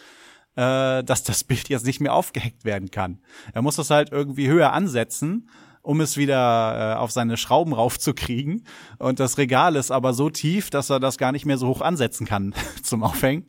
äh, 0.57 1.03
dass 1.05 1.23
das 1.23 1.45
Bild 1.45 1.69
jetzt 1.69 1.87
nicht 1.87 2.01
mehr 2.01 2.15
aufgehängt 2.15 2.65
werden 2.65 2.91
kann. 2.91 3.21
Er 3.53 3.63
muss 3.63 3.77
das 3.77 3.91
halt 3.91 4.13
irgendwie 4.13 4.49
höher 4.49 4.73
ansetzen, 4.73 5.49
um 5.83 6.01
es 6.01 6.17
wieder 6.17 6.95
äh, 6.95 6.99
auf 6.99 7.11
seine 7.11 7.37
Schrauben 7.37 7.73
raufzukriegen. 7.73 8.67
Und 8.99 9.21
das 9.21 9.39
Regal 9.39 9.77
ist 9.77 9.91
aber 9.91 10.13
so 10.13 10.31
tief, 10.31 10.71
dass 10.71 10.91
er 10.91 11.01
das 11.01 11.19
gar 11.19 11.33
nicht 11.33 11.47
mehr 11.47 11.59
so 11.59 11.69
hoch 11.69 11.81
ansetzen 11.81 12.27
kann 12.27 12.55
zum 12.83 13.03
Aufhängen. 13.03 13.47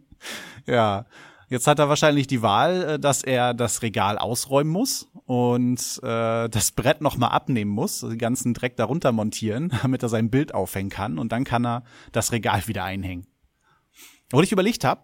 Ja. 0.66 1.06
Jetzt 1.50 1.68
hat 1.68 1.80
er 1.80 1.90
wahrscheinlich 1.90 2.28
die 2.28 2.42
Wahl, 2.42 2.84
äh, 2.84 3.00
dass 3.00 3.24
er 3.24 3.54
das 3.54 3.82
Regal 3.82 4.18
ausräumen 4.18 4.72
muss 4.72 5.10
und 5.26 6.00
äh, 6.02 6.48
das 6.48 6.72
Brett 6.72 7.02
nochmal 7.02 7.32
abnehmen 7.32 7.72
muss, 7.72 8.00
den 8.00 8.18
ganzen 8.18 8.54
Dreck 8.54 8.78
darunter 8.78 9.12
montieren, 9.12 9.74
damit 9.82 10.02
er 10.02 10.08
sein 10.08 10.30
Bild 10.30 10.54
aufhängen 10.54 10.90
kann 10.90 11.20
und 11.20 11.34
dann 11.34 11.44
kann 11.44 11.66
er 11.66 11.84
das 12.14 12.32
Regal 12.32 12.68
wieder 12.68 12.86
einhängen. 12.86 13.28
Wo 14.32 14.42
ich 14.42 14.54
überlegt 14.54 14.86
habe, 14.86 15.02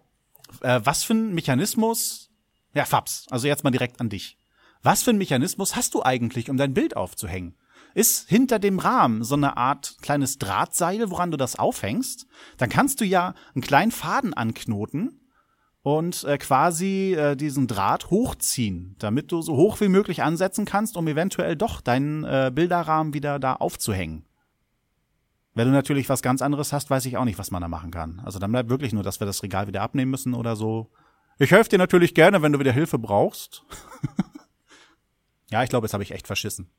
äh, 0.60 0.80
was 0.84 1.04
für 1.04 1.14
ein 1.14 1.34
Mechanismus, 1.34 2.30
ja, 2.74 2.84
Fabs, 2.84 3.26
also 3.30 3.46
jetzt 3.46 3.64
mal 3.64 3.70
direkt 3.70 4.00
an 4.00 4.08
dich. 4.08 4.38
Was 4.82 5.02
für 5.02 5.10
ein 5.10 5.18
Mechanismus 5.18 5.76
hast 5.76 5.94
du 5.94 6.02
eigentlich, 6.02 6.50
um 6.50 6.56
dein 6.56 6.74
Bild 6.74 6.96
aufzuhängen? 6.96 7.54
Ist 7.94 8.28
hinter 8.28 8.58
dem 8.58 8.78
Rahmen 8.78 9.24
so 9.24 9.34
eine 9.34 9.56
Art 9.56 9.96
kleines 10.02 10.38
Drahtseil, 10.38 11.10
woran 11.10 11.30
du 11.30 11.36
das 11.36 11.56
aufhängst? 11.56 12.26
Dann 12.56 12.68
kannst 12.68 13.00
du 13.00 13.04
ja 13.04 13.34
einen 13.54 13.62
kleinen 13.62 13.90
Faden 13.90 14.34
anknoten 14.34 15.20
und 15.82 16.24
äh, 16.24 16.38
quasi 16.38 17.14
äh, 17.14 17.34
diesen 17.34 17.66
Draht 17.66 18.10
hochziehen, 18.10 18.94
damit 18.98 19.32
du 19.32 19.42
so 19.42 19.56
hoch 19.56 19.80
wie 19.80 19.88
möglich 19.88 20.22
ansetzen 20.22 20.64
kannst, 20.64 20.96
um 20.96 21.08
eventuell 21.08 21.56
doch 21.56 21.80
deinen 21.80 22.24
äh, 22.24 22.52
Bilderrahmen 22.54 23.14
wieder 23.14 23.38
da 23.38 23.54
aufzuhängen. 23.54 24.24
Wenn 25.58 25.66
du 25.66 25.72
natürlich 25.72 26.08
was 26.08 26.22
ganz 26.22 26.40
anderes 26.40 26.72
hast, 26.72 26.88
weiß 26.88 27.04
ich 27.06 27.16
auch 27.16 27.24
nicht, 27.24 27.36
was 27.36 27.50
man 27.50 27.60
da 27.60 27.66
machen 27.66 27.90
kann. 27.90 28.20
Also 28.20 28.38
dann 28.38 28.52
bleibt 28.52 28.70
wirklich 28.70 28.92
nur, 28.92 29.02
dass 29.02 29.18
wir 29.18 29.26
das 29.26 29.42
Regal 29.42 29.66
wieder 29.66 29.82
abnehmen 29.82 30.08
müssen 30.08 30.32
oder 30.34 30.54
so. 30.54 30.92
Ich 31.40 31.50
helfe 31.50 31.68
dir 31.68 31.78
natürlich 31.78 32.14
gerne, 32.14 32.42
wenn 32.42 32.52
du 32.52 32.60
wieder 32.60 32.70
Hilfe 32.70 32.96
brauchst. 32.96 33.64
ja, 35.50 35.64
ich 35.64 35.68
glaube, 35.68 35.86
jetzt 35.86 35.94
habe 35.94 36.04
ich 36.04 36.12
echt 36.12 36.28
verschissen. 36.28 36.70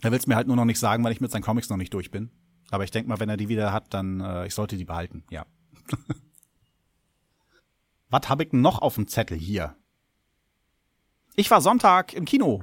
Er 0.00 0.12
will 0.12 0.18
es 0.20 0.28
mir 0.28 0.36
halt 0.36 0.46
nur 0.46 0.54
noch 0.54 0.64
nicht 0.64 0.78
sagen, 0.78 1.02
weil 1.02 1.10
ich 1.10 1.20
mit 1.20 1.32
seinen 1.32 1.42
Comics 1.42 1.70
noch 1.70 1.76
nicht 1.76 1.92
durch 1.92 2.12
bin. 2.12 2.30
Aber 2.70 2.84
ich 2.84 2.92
denke 2.92 3.08
mal, 3.08 3.18
wenn 3.18 3.30
er 3.30 3.36
die 3.36 3.48
wieder 3.48 3.72
hat, 3.72 3.92
dann 3.92 4.20
äh, 4.20 4.46
ich 4.46 4.54
sollte 4.54 4.76
die 4.76 4.84
behalten, 4.84 5.24
ja. 5.30 5.44
Was 8.10 8.28
habe 8.28 8.44
ich 8.44 8.50
denn 8.50 8.60
noch 8.60 8.80
auf 8.80 8.94
dem 8.94 9.08
Zettel 9.08 9.36
hier? 9.36 9.74
Ich 11.34 11.50
war 11.50 11.60
Sonntag 11.60 12.12
im 12.12 12.26
Kino. 12.26 12.62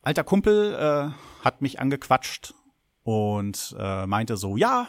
Alter 0.00 0.24
Kumpel 0.24 0.74
äh, 0.74 1.44
hat 1.44 1.62
mich 1.62 1.78
angequatscht 1.78 2.54
und 3.02 3.74
äh, 3.78 4.06
meinte 4.06 4.36
so, 4.36 4.56
ja, 4.56 4.88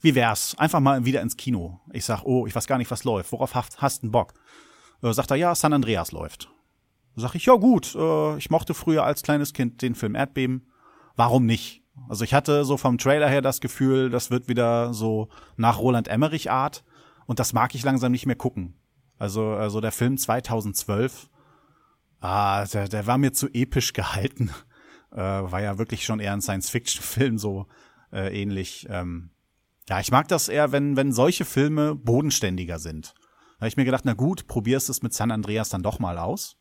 wie 0.00 0.14
wär's? 0.14 0.56
Einfach 0.58 0.80
mal 0.80 1.04
wieder 1.04 1.22
ins 1.22 1.36
Kino. 1.36 1.80
Ich 1.92 2.04
sag, 2.04 2.24
oh, 2.24 2.46
ich 2.46 2.54
weiß 2.54 2.66
gar 2.66 2.78
nicht, 2.78 2.90
was 2.90 3.04
läuft. 3.04 3.32
Worauf 3.32 3.54
hast, 3.54 3.80
hast 3.80 4.02
du 4.02 4.10
Bock? 4.10 4.34
Äh, 5.02 5.12
sagt 5.12 5.30
er, 5.30 5.36
ja, 5.36 5.54
San 5.54 5.72
Andreas 5.72 6.12
läuft. 6.12 6.50
Sag 7.14 7.34
ich, 7.34 7.46
ja 7.46 7.54
gut, 7.54 7.94
äh, 7.94 8.36
ich 8.38 8.50
mochte 8.50 8.74
früher 8.74 9.04
als 9.04 9.22
kleines 9.22 9.52
Kind 9.52 9.82
den 9.82 9.94
Film 9.94 10.14
Erdbeben. 10.14 10.66
Warum 11.14 11.46
nicht? 11.46 11.82
Also 12.08 12.24
ich 12.24 12.34
hatte 12.34 12.64
so 12.64 12.76
vom 12.76 12.98
Trailer 12.98 13.28
her 13.28 13.42
das 13.42 13.60
Gefühl, 13.60 14.10
das 14.10 14.30
wird 14.30 14.48
wieder 14.48 14.94
so 14.94 15.28
nach 15.56 15.78
Roland 15.78 16.08
Emmerich 16.08 16.50
Art 16.50 16.84
und 17.26 17.38
das 17.38 17.52
mag 17.52 17.74
ich 17.74 17.84
langsam 17.84 18.12
nicht 18.12 18.26
mehr 18.26 18.36
gucken. 18.36 18.74
Also 19.18 19.50
also 19.50 19.80
der 19.80 19.92
Film 19.92 20.16
2012, 20.16 21.28
ah, 22.20 22.64
der, 22.64 22.88
der 22.88 23.06
war 23.06 23.18
mir 23.18 23.32
zu 23.32 23.48
episch 23.52 23.92
gehalten. 23.92 24.50
Äh, 25.12 25.18
war 25.18 25.60
ja 25.60 25.78
wirklich 25.78 26.04
schon 26.04 26.20
eher 26.20 26.32
ein 26.32 26.40
Science-Fiction-Film 26.40 27.38
so 27.38 27.66
äh, 28.12 28.40
ähnlich. 28.40 28.86
Ähm, 28.88 29.30
ja, 29.88 30.00
ich 30.00 30.10
mag 30.10 30.28
das 30.28 30.48
eher, 30.48 30.72
wenn 30.72 30.96
wenn 30.96 31.12
solche 31.12 31.44
Filme 31.44 31.94
bodenständiger 31.94 32.78
sind. 32.78 33.14
Da 33.58 33.60
habe 33.60 33.68
ich 33.68 33.76
mir 33.76 33.84
gedacht, 33.84 34.04
na 34.04 34.14
gut, 34.14 34.46
probierst 34.46 34.88
es 34.88 35.02
mit 35.02 35.12
San 35.12 35.30
Andreas 35.30 35.68
dann 35.68 35.82
doch 35.82 35.98
mal 35.98 36.18
aus. 36.18 36.56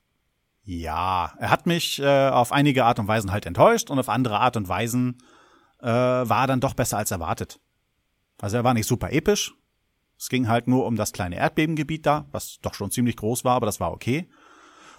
Ja, 0.63 1.33
er 1.39 1.49
hat 1.49 1.65
mich 1.65 1.99
äh, 1.99 2.29
auf 2.29 2.51
einige 2.51 2.85
Art 2.85 2.99
und 2.99 3.07
Weisen 3.07 3.31
halt 3.31 3.45
enttäuscht 3.45 3.89
und 3.89 3.97
auf 3.97 4.09
andere 4.09 4.39
Art 4.39 4.57
und 4.57 4.67
Weisen 4.69 5.17
äh, 5.79 5.87
war 5.87 6.43
er 6.43 6.47
dann 6.47 6.59
doch 6.59 6.73
besser 6.73 6.97
als 6.97 7.11
erwartet. 7.11 7.59
Also 8.39 8.57
er 8.57 8.63
war 8.63 8.73
nicht 8.73 8.87
super 8.87 9.11
episch. 9.11 9.53
Es 10.17 10.29
ging 10.29 10.47
halt 10.47 10.67
nur 10.67 10.85
um 10.85 10.95
das 10.95 11.13
kleine 11.13 11.37
Erdbebengebiet 11.37 12.05
da, 12.05 12.27
was 12.31 12.59
doch 12.61 12.75
schon 12.75 12.91
ziemlich 12.91 13.17
groß 13.17 13.43
war, 13.43 13.55
aber 13.55 13.65
das 13.65 13.79
war 13.79 13.91
okay. 13.91 14.29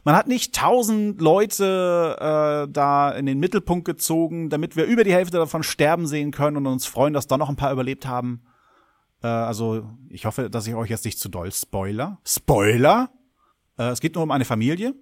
Man 0.05 0.17
hat 0.17 0.27
nicht 0.27 0.55
tausend 0.55 1.21
Leute 1.21 2.17
äh, 2.19 2.73
da 2.73 3.11
in 3.11 3.27
den 3.27 3.39
Mittelpunkt 3.39 3.85
gezogen, 3.85 4.51
damit 4.51 4.75
wir 4.77 4.85
über 4.85 5.05
die 5.05 5.13
Hälfte 5.13 5.37
davon 5.37 5.63
sterben 5.63 6.07
sehen 6.07 6.33
können 6.33 6.57
und 6.57 6.67
uns 6.67 6.87
freuen, 6.87 7.15
dass 7.15 7.29
da 7.29 7.39
noch 7.39 7.49
ein 7.49 7.57
paar 7.57 7.73
überlebt 7.73 8.07
haben. 8.07 8.43
Äh, 9.23 9.29
also 9.29 9.89
ich 10.09 10.27
hoffe, 10.27 10.51
dass 10.51 10.67
ich 10.67 10.75
euch 10.75 10.91
jetzt 10.91 11.05
nicht 11.05 11.21
zu 11.21 11.29
doll 11.29 11.53
spoiler. 11.53 12.19
Spoiler? 12.27 13.11
Äh, 13.79 13.91
es 13.91 14.01
geht 14.01 14.17
nur 14.17 14.25
um 14.25 14.33
eine 14.33 14.45
Familie, 14.45 14.95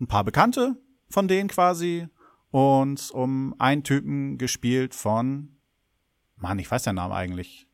ein 0.00 0.06
paar 0.06 0.24
Bekannte 0.24 0.76
von 1.08 1.28
denen 1.28 1.48
quasi 1.48 2.08
und 2.50 3.10
um 3.12 3.54
einen 3.58 3.84
Typen 3.84 4.38
gespielt 4.38 4.94
von, 4.94 5.56
Mann, 6.36 6.58
ich 6.58 6.70
weiß 6.70 6.82
den 6.82 6.96
Namen 6.96 7.14
eigentlich. 7.14 7.66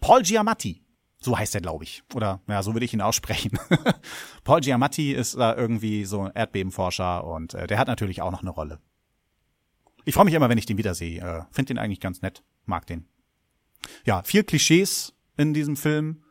Paul 0.00 0.22
Giamatti. 0.22 0.85
So 1.26 1.36
heißt 1.36 1.56
er, 1.56 1.60
glaube 1.60 1.82
ich. 1.82 2.04
Oder, 2.14 2.40
ja, 2.46 2.62
so 2.62 2.72
würde 2.72 2.84
ich 2.84 2.94
ihn 2.94 3.00
aussprechen. 3.00 3.58
Paul 4.44 4.60
Giamatti 4.60 5.10
ist 5.12 5.36
da 5.36 5.56
irgendwie 5.56 6.04
so 6.04 6.22
ein 6.22 6.30
Erdbebenforscher 6.32 7.24
und 7.24 7.52
äh, 7.52 7.66
der 7.66 7.80
hat 7.80 7.88
natürlich 7.88 8.22
auch 8.22 8.30
noch 8.30 8.42
eine 8.42 8.50
Rolle. 8.50 8.78
Ich 10.04 10.14
freue 10.14 10.26
mich 10.26 10.34
immer, 10.34 10.48
wenn 10.48 10.56
ich 10.56 10.66
den 10.66 10.78
wiedersehe. 10.78 11.20
Äh, 11.20 11.42
Finde 11.50 11.74
den 11.74 11.78
eigentlich 11.78 11.98
ganz 11.98 12.22
nett. 12.22 12.44
Mag 12.64 12.86
den. 12.86 13.08
Ja, 14.04 14.22
viel 14.22 14.44
Klischees 14.44 15.14
in 15.36 15.52
diesem 15.52 15.74
Film. 15.74 16.22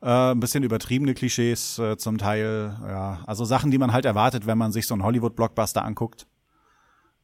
Äh, 0.00 0.30
ein 0.30 0.38
bisschen 0.38 0.62
übertriebene 0.62 1.14
Klischees 1.14 1.80
äh, 1.80 1.96
zum 1.96 2.16
Teil. 2.16 2.78
Ja, 2.82 3.24
also 3.26 3.44
Sachen, 3.44 3.72
die 3.72 3.78
man 3.78 3.92
halt 3.92 4.04
erwartet, 4.04 4.46
wenn 4.46 4.58
man 4.58 4.70
sich 4.70 4.86
so 4.86 4.94
einen 4.94 5.02
Hollywood-Blockbuster 5.02 5.84
anguckt. 5.84 6.28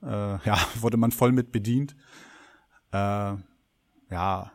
Äh, 0.03 0.45
ja, 0.45 0.59
wurde 0.81 0.97
man 0.97 1.13
voll 1.13 1.31
mit 1.31 1.53
bedient. 1.53 1.95
Äh, 2.91 3.35
ja, 4.11 4.51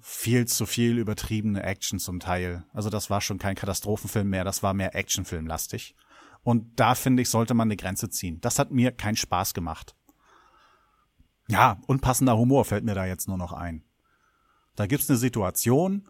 viel 0.00 0.46
zu 0.46 0.66
viel 0.66 0.98
übertriebene 0.98 1.62
Action 1.62 1.98
zum 1.98 2.20
Teil. 2.20 2.64
Also 2.72 2.90
das 2.90 3.10
war 3.10 3.20
schon 3.20 3.38
kein 3.38 3.56
Katastrophenfilm 3.56 4.28
mehr, 4.28 4.44
das 4.44 4.62
war 4.62 4.74
mehr 4.74 4.94
Actionfilmlastig. 4.94 5.94
Und 6.42 6.80
da 6.80 6.94
finde 6.94 7.22
ich, 7.22 7.28
sollte 7.28 7.54
man 7.54 7.68
eine 7.68 7.76
Grenze 7.76 8.08
ziehen. 8.08 8.40
Das 8.40 8.58
hat 8.58 8.70
mir 8.70 8.92
keinen 8.92 9.16
Spaß 9.16 9.52
gemacht. 9.54 9.94
Ja, 11.48 11.80
unpassender 11.86 12.36
Humor 12.36 12.64
fällt 12.64 12.84
mir 12.84 12.94
da 12.94 13.04
jetzt 13.04 13.28
nur 13.28 13.36
noch 13.36 13.52
ein. 13.52 13.84
Da 14.76 14.86
gibt's 14.86 15.10
eine 15.10 15.18
Situation, 15.18 16.08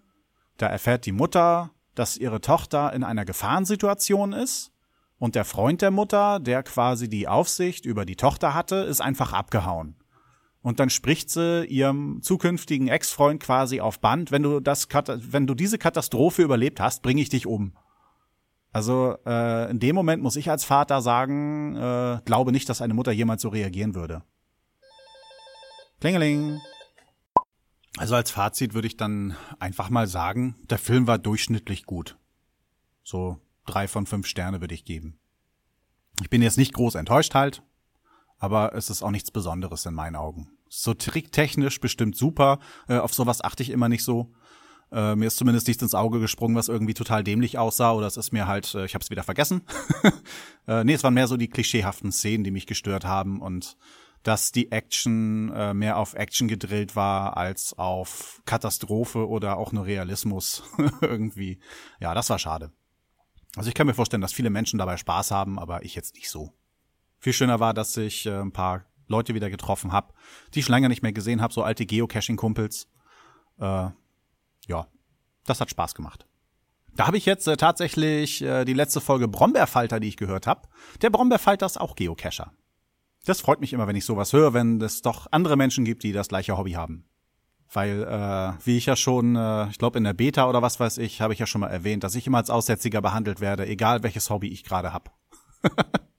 da 0.59 0.67
erfährt 0.67 1.07
die 1.07 1.13
Mutter, 1.13 1.71
dass 1.95 2.17
ihre 2.17 2.41
Tochter 2.41 2.93
in 2.93 3.03
einer 3.03 3.25
Gefahrensituation 3.25 4.33
ist 4.33 4.73
und 5.19 5.35
der 5.35 5.45
Freund 5.45 5.83
der 5.83 5.91
Mutter, 5.91 6.39
der 6.39 6.63
quasi 6.63 7.09
die 7.09 7.27
Aufsicht 7.27 7.85
über 7.85 8.05
die 8.05 8.17
Tochter 8.17 8.55
hatte, 8.55 8.77
ist 8.77 9.01
einfach 9.01 9.33
abgehauen. 9.33 9.97
Und 10.63 10.79
dann 10.79 10.91
spricht 10.91 11.31
sie 11.31 11.65
ihrem 11.65 12.21
zukünftigen 12.23 12.89
Ex-Freund 12.89 13.43
quasi 13.43 13.81
auf 13.81 14.01
Band, 14.01 14.31
wenn 14.31 14.43
du 14.43 14.61
das, 14.61 14.89
wenn 14.89 15.47
du 15.47 15.55
diese 15.55 15.79
Katastrophe 15.79 16.43
überlebt 16.43 16.81
hast, 16.81 17.03
bringe 17.03 17.23
ich 17.23 17.31
dich 17.31 17.47
um. 17.47 17.73
Also 18.73 19.17
äh, 19.27 19.71
in 19.71 19.81
dem 19.81 19.97
Moment 19.97 20.23
muss 20.23 20.37
ich 20.37 20.51
als 20.51 20.65
Vater 20.65 21.01
sagen, 21.01 21.77
äh, 21.77 22.21
glaube 22.25 22.53
nicht, 22.53 22.69
dass 22.69 22.83
eine 22.83 22.95
Mutter 22.95 23.11
jemals 23.11 23.43
so 23.43 23.49
reagieren 23.49 23.95
würde. 23.95 24.23
Klingeling. 26.01 26.61
Also 27.97 28.15
als 28.15 28.31
Fazit 28.31 28.73
würde 28.75 28.87
ich 28.87 28.97
dann 28.97 29.37
einfach 29.59 29.91
mal 29.91 30.07
sagen, 30.07 30.55
der 30.71 30.79
Film 30.79 31.07
war 31.07 31.19
durchschnittlich 31.19 31.85
gut. 31.85 32.17
So 33.03 33.41
drei 33.67 33.89
von 33.89 34.07
fünf 34.07 34.27
Sterne 34.27 34.61
würde 34.61 34.75
ich 34.75 34.85
geben. 34.85 35.19
Ich 36.21 36.31
bin 36.31 36.43
jetzt 36.43 36.59
nicht 36.59 36.75
groß 36.75 36.95
enttäuscht 36.95 37.35
halt, 37.35 37.63
aber 38.41 38.75
es 38.75 38.91
ist 38.91 39.03
auch 39.03 39.13
nichts 39.13 39.31
Besonderes 39.31 39.87
in 39.87 39.95
meinen 39.95 40.17
Augen. 40.17 40.51
So 40.69 40.95
tricktechnisch 40.95 41.81
bestimmt 41.81 42.17
super, 42.17 42.59
äh, 42.89 42.99
auf 42.99 43.15
sowas 43.15 43.45
achte 43.45 43.63
ich 43.63 43.71
immer 43.71 43.89
nicht 43.89 44.03
so. 44.03 44.33
Äh, 44.91 45.15
mir 45.15 45.27
ist 45.27 45.37
zumindest 45.37 45.69
nichts 45.69 45.83
ins 45.83 45.95
Auge 45.95 46.19
gesprungen, 46.19 46.57
was 46.57 46.69
irgendwie 46.69 46.95
total 46.95 47.23
dämlich 47.23 47.59
aussah, 47.59 47.93
oder 47.93 48.09
es 48.09 48.17
ist 48.17 48.33
mir 48.33 48.49
halt, 48.49 48.75
äh, 48.75 48.85
ich 48.85 48.95
habe 48.95 49.03
es 49.05 49.11
wieder 49.11 49.23
vergessen. 49.23 49.63
äh, 50.67 50.83
nee, 50.83 50.95
es 50.95 51.05
waren 51.05 51.15
mehr 51.15 51.29
so 51.29 51.37
die 51.37 51.49
klischeehaften 51.49 52.11
Szenen, 52.11 52.43
die 52.43 52.51
mich 52.51 52.67
gestört 52.67 53.05
haben 53.05 53.41
und 53.41 53.77
dass 54.23 54.53
die 54.53 54.71
Action 54.71 55.51
äh, 55.55 55.73
mehr 55.73 55.97
auf 55.97 56.15
Action 56.15 56.49
gedrillt 56.49 56.95
war 56.97 57.37
als 57.37 57.79
auf 57.79 58.43
Katastrophe 58.45 59.29
oder 59.29 59.57
auch 59.57 59.73
nur 59.73 59.87
Realismus 59.87 60.63
irgendwie. 61.01 61.59
Ja, 62.01 62.15
das 62.15 62.29
war 62.29 62.39
schade. 62.39 62.73
Also 63.57 63.69
ich 63.69 63.75
kann 63.75 63.87
mir 63.87 63.95
vorstellen, 63.95 64.21
dass 64.21 64.33
viele 64.33 64.51
Menschen 64.51 64.79
dabei 64.79 64.97
Spaß 64.97 65.31
haben, 65.31 65.59
aber 65.59 65.85
ich 65.85 65.95
jetzt 65.95 66.15
nicht 66.15 66.31
so. 66.31 66.53
Viel 67.21 67.35
schöner 67.35 67.61
war, 67.61 67.75
dass 67.75 67.97
ich 67.97 68.27
äh, 68.27 68.41
ein 68.41 68.51
paar 68.51 68.87
Leute 69.07 69.35
wieder 69.35 69.51
getroffen 69.51 69.93
habe, 69.93 70.15
die 70.55 70.61
ich 70.61 70.65
schon 70.65 70.75
länger 70.75 70.89
nicht 70.89 71.03
mehr 71.03 71.13
gesehen 71.13 71.43
habe, 71.43 71.53
so 71.53 71.63
alte 71.63 71.85
Geocaching-Kumpels. 71.85 72.89
Äh, 73.59 73.91
ja, 74.67 74.87
das 75.45 75.61
hat 75.61 75.71
Spaß 75.71 75.95
gemacht. 75.95 76.27
Da 76.95 77.07
habe 77.07 77.19
ich 77.19 77.27
jetzt 77.27 77.47
äh, 77.47 77.57
tatsächlich 77.57 78.43
äh, 78.43 78.65
die 78.65 78.73
letzte 78.73 79.01
Folge 79.01 79.29
Brombeerfalter, 79.29 80.01
die 80.01 80.09
ich 80.09 80.17
gehört 80.17 80.47
habe. 80.47 80.69
Der 81.03 81.11
Brombeerfalter 81.11 81.67
ist 81.67 81.81
auch 81.81 81.95
Geocacher. 81.95 82.53
Das 83.27 83.41
freut 83.41 83.61
mich 83.61 83.75
immer, 83.75 83.87
wenn 83.87 83.97
ich 83.97 84.07
sowas 84.07 84.33
höre, 84.33 84.55
wenn 84.55 84.81
es 84.81 85.03
doch 85.03 85.27
andere 85.31 85.57
Menschen 85.57 85.85
gibt, 85.85 86.03
die 86.03 86.13
das 86.13 86.29
gleiche 86.29 86.57
Hobby 86.57 86.73
haben. 86.73 87.05
Weil, 87.73 88.03
äh, 88.03 88.67
wie 88.67 88.79
ich 88.79 88.87
ja 88.87 88.97
schon, 88.97 89.37
äh, 89.37 89.69
ich 89.69 89.79
glaube 89.79 89.99
in 89.99 90.05
der 90.05 90.15
Beta 90.15 90.49
oder 90.49 90.63
was 90.63 90.81
weiß 90.81 90.99
ich, 90.99 91.21
habe 91.21 91.35
ich 91.35 91.39
ja 91.39 91.47
schon 91.47 91.61
mal 91.61 91.69
erwähnt, 91.69 92.03
dass 92.03 92.15
ich 92.15 92.27
immer 92.27 92.39
als 92.39 92.51
Aussätziger 92.51 93.03
behandelt 93.03 93.41
werde, 93.41 93.67
egal 93.67 94.03
welches 94.03 94.31
Hobby 94.31 94.49
ich 94.49 94.65
gerade 94.65 94.93
hab. 94.93 95.15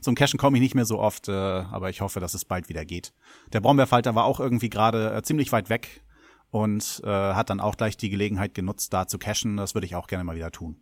Zum 0.00 0.14
Cashen 0.14 0.38
komme 0.38 0.56
ich 0.56 0.62
nicht 0.62 0.74
mehr 0.74 0.84
so 0.84 0.98
oft, 0.98 1.28
äh, 1.28 1.32
aber 1.32 1.90
ich 1.90 2.00
hoffe, 2.00 2.20
dass 2.20 2.34
es 2.34 2.44
bald 2.44 2.68
wieder 2.68 2.84
geht. 2.84 3.12
Der 3.52 3.60
Brombeerfalter 3.60 4.14
war 4.14 4.24
auch 4.24 4.40
irgendwie 4.40 4.70
gerade 4.70 5.14
äh, 5.14 5.22
ziemlich 5.22 5.52
weit 5.52 5.70
weg 5.70 6.02
und 6.50 7.02
äh, 7.04 7.08
hat 7.08 7.50
dann 7.50 7.60
auch 7.60 7.76
gleich 7.76 7.96
die 7.96 8.10
Gelegenheit 8.10 8.54
genutzt, 8.54 8.92
da 8.92 9.06
zu 9.06 9.18
cashen. 9.18 9.56
Das 9.56 9.74
würde 9.74 9.86
ich 9.86 9.96
auch 9.96 10.06
gerne 10.06 10.24
mal 10.24 10.36
wieder 10.36 10.52
tun. 10.52 10.76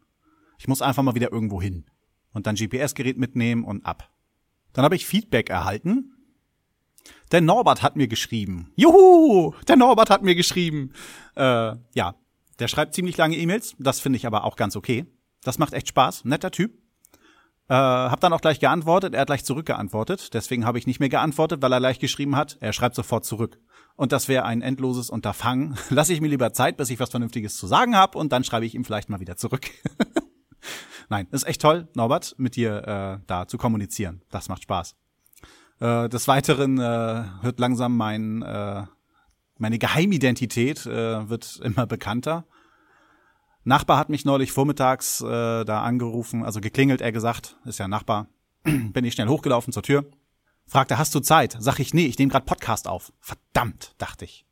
Ich 0.58 0.68
muss 0.68 0.82
einfach 0.82 1.02
mal 1.02 1.14
wieder 1.14 1.32
irgendwo 1.32 1.62
hin 1.62 1.86
und 2.32 2.46
dann 2.46 2.56
GPS-Gerät 2.56 3.18
mitnehmen 3.18 3.64
und 3.64 3.86
ab. 3.86 4.10
Dann 4.72 4.84
habe 4.84 4.96
ich 4.96 5.06
Feedback 5.06 5.50
erhalten. 5.50 6.12
Der 7.30 7.40
Norbert 7.40 7.82
hat 7.82 7.96
mir 7.96 8.08
geschrieben. 8.08 8.72
Juhu! 8.76 9.54
Der 9.66 9.76
Norbert 9.76 10.10
hat 10.10 10.22
mir 10.22 10.34
geschrieben. 10.34 10.92
Äh, 11.34 11.76
ja, 11.94 12.14
der 12.58 12.68
schreibt 12.68 12.94
ziemlich 12.94 13.16
lange 13.16 13.36
E-Mails. 13.36 13.74
Das 13.78 14.00
finde 14.00 14.18
ich 14.18 14.26
aber 14.26 14.44
auch 14.44 14.56
ganz 14.56 14.76
okay. 14.76 15.06
Das 15.42 15.58
macht 15.58 15.72
echt 15.72 15.88
Spaß. 15.88 16.24
Netter 16.24 16.50
Typ. 16.50 16.81
Äh, 17.68 17.74
hab 17.74 18.20
dann 18.20 18.32
auch 18.32 18.40
gleich 18.40 18.60
geantwortet. 18.60 19.14
Er 19.14 19.20
hat 19.20 19.28
gleich 19.28 19.44
zurückgeantwortet. 19.44 20.34
Deswegen 20.34 20.66
habe 20.66 20.78
ich 20.78 20.86
nicht 20.86 21.00
mehr 21.00 21.08
geantwortet, 21.08 21.62
weil 21.62 21.72
er 21.72 21.80
gleich 21.80 21.98
geschrieben 21.98 22.36
hat. 22.36 22.58
Er 22.60 22.72
schreibt 22.72 22.94
sofort 22.94 23.24
zurück. 23.24 23.58
Und 23.96 24.12
das 24.12 24.28
wäre 24.28 24.44
ein 24.44 24.62
endloses 24.62 25.10
Unterfangen. 25.10 25.76
Lasse 25.90 26.12
ich 26.12 26.20
mir 26.20 26.28
lieber 26.28 26.52
Zeit, 26.52 26.76
bis 26.76 26.90
ich 26.90 27.00
was 27.00 27.10
Vernünftiges 27.10 27.56
zu 27.56 27.66
sagen 27.66 27.96
habe 27.96 28.18
und 28.18 28.32
dann 28.32 28.44
schreibe 28.44 28.66
ich 28.66 28.74
ihm 28.74 28.84
vielleicht 28.84 29.08
mal 29.08 29.20
wieder 29.20 29.36
zurück. 29.36 29.70
Nein, 31.08 31.28
ist 31.30 31.46
echt 31.46 31.60
toll, 31.60 31.88
Norbert, 31.94 32.34
mit 32.38 32.56
dir 32.56 33.20
äh, 33.20 33.24
da 33.26 33.46
zu 33.46 33.58
kommunizieren. 33.58 34.22
Das 34.30 34.48
macht 34.48 34.62
Spaß. 34.62 34.96
Äh, 35.80 36.08
des 36.08 36.26
Weiteren 36.28 36.78
äh, 36.78 37.24
wird 37.42 37.60
langsam 37.60 37.96
mein 37.96 38.42
äh, 38.42 38.84
meine 39.62 39.78
Geheimidentität 39.78 40.86
äh, 40.86 41.28
wird 41.28 41.60
immer 41.62 41.86
bekannter. 41.86 42.46
Nachbar 43.64 43.98
hat 43.98 44.08
mich 44.08 44.24
neulich 44.24 44.50
vormittags 44.50 45.20
äh, 45.20 45.64
da 45.64 45.82
angerufen, 45.82 46.44
also 46.44 46.60
geklingelt, 46.60 47.00
er 47.00 47.12
gesagt, 47.12 47.56
ist 47.64 47.78
ja 47.78 47.86
Nachbar. 47.86 48.28
Bin 48.64 49.04
ich 49.04 49.14
schnell 49.14 49.28
hochgelaufen 49.28 49.72
zur 49.72 49.82
Tür. 49.82 50.04
Fragte, 50.66 50.98
hast 50.98 51.14
du 51.14 51.20
Zeit? 51.20 51.56
Sag 51.58 51.78
ich, 51.78 51.94
nee, 51.94 52.06
ich 52.06 52.18
nehme 52.18 52.30
gerade 52.30 52.46
Podcast 52.46 52.88
auf. 52.88 53.12
Verdammt, 53.20 53.94
dachte 53.98 54.24
ich. 54.24 54.46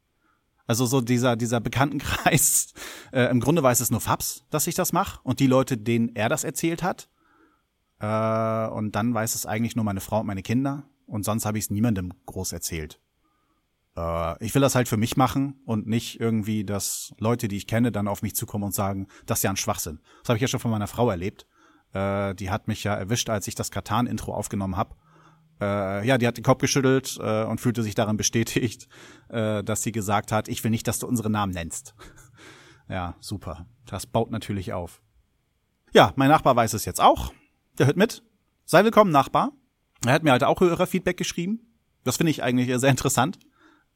Also 0.67 0.87
so 0.87 1.01
dieser, 1.01 1.35
dieser 1.35 1.61
Bekanntenkreis, 1.61 2.73
äh, 3.13 3.25
im 3.31 3.41
Grunde 3.41 3.63
weiß 3.63 3.81
es 3.81 3.91
nur 3.91 4.01
Fabs, 4.01 4.45
dass 4.51 4.69
ich 4.69 4.77
das 4.77 4.93
mache 4.93 5.19
und 5.25 5.41
die 5.41 5.49
Leute, 5.49 5.77
denen 5.77 6.15
er 6.15 6.29
das 6.29 6.45
erzählt 6.45 6.83
hat. 6.85 7.09
Äh, 7.99 8.69
und 8.69 8.93
dann 8.93 9.13
weiß 9.13 9.35
es 9.35 9.47
eigentlich 9.47 9.75
nur 9.75 9.85
meine 9.85 10.01
Frau 10.01 10.21
und 10.21 10.27
meine 10.27 10.43
Kinder 10.43 10.85
und 11.07 11.25
sonst 11.25 11.45
habe 11.45 11.59
ich 11.59 11.65
es 11.65 11.71
niemandem 11.71 12.13
groß 12.27 12.53
erzählt. 12.53 13.01
Äh, 14.01 14.45
ich 14.45 14.55
will 14.55 14.63
das 14.63 14.75
halt 14.75 14.89
für 14.89 14.97
mich 14.97 15.17
machen 15.17 15.61
und 15.65 15.87
nicht 15.87 16.21
irgendwie, 16.21 16.65
dass 16.65 17.13
Leute, 17.19 17.49
die 17.49 17.57
ich 17.57 17.67
kenne, 17.67 17.93
dann 17.93 18.09
auf 18.09 18.23
mich 18.23 18.35
zukommen 18.35 18.65
und 18.65 18.75
sagen, 18.75 19.07
das 19.27 19.41
ist 19.41 19.43
ja 19.45 19.51
ein 19.51 19.57
Schwachsinn. 19.57 20.01
Das 20.23 20.31
habe 20.31 20.37
ich 20.37 20.43
ja 20.43 20.49
schon 20.49 20.61
von 20.61 20.71
meiner 20.71 20.87
Frau 20.87 21.11
erlebt. 21.11 21.47
Äh, 21.93 22.35
die 22.35 22.51
hat 22.51 22.69
mich 22.69 22.85
ja 22.85 22.95
erwischt, 22.95 23.31
als 23.31 23.47
ich 23.49 23.55
das 23.55 23.71
Katan-Intro 23.71 24.33
aufgenommen 24.33 24.77
habe. 24.77 24.95
Äh, 25.61 26.07
ja, 26.07 26.17
die 26.17 26.27
hat 26.27 26.37
den 26.37 26.45
Kopf 26.45 26.61
geschüttelt 26.61 27.19
äh, 27.21 27.45
und 27.45 27.61
fühlte 27.61 27.83
sich 27.83 27.95
daran 27.95 28.17
bestätigt, 28.17 28.89
äh, 29.29 29.63
dass 29.63 29.83
sie 29.83 29.93
gesagt 29.93 30.33
hat, 30.33 30.49
ich 30.49 30.65
will 30.65 30.71
nicht, 30.71 30.89
dass 30.89 30.99
du 30.99 31.07
unsere 31.07 31.31
Namen 31.31 31.53
nennst. 31.53 31.95
ja, 32.89 33.17
super. 33.21 33.67
Das 33.87 34.07
baut 34.07 34.31
natürlich 34.31 34.73
auf. 34.73 35.03
Ja, 35.93 36.13
mein 36.17 36.31
Nachbar 36.31 36.55
weiß 36.55 36.73
es 36.75 36.85
jetzt 36.85 37.01
auch. 37.01 37.33
Der 37.79 37.87
hört 37.87 37.97
mit. 37.97 38.23
Sei 38.65 38.85
willkommen, 38.85 39.11
Nachbar. 39.11 39.53
Er 40.07 40.13
hat 40.13 40.23
mir 40.23 40.31
halt 40.31 40.45
auch 40.45 40.61
Hörerfeedback 40.61 41.17
geschrieben. 41.17 41.67
Das 42.05 42.17
finde 42.17 42.31
ich 42.31 42.43
eigentlich 42.43 42.75
sehr 42.79 42.91
interessant. 42.91 43.39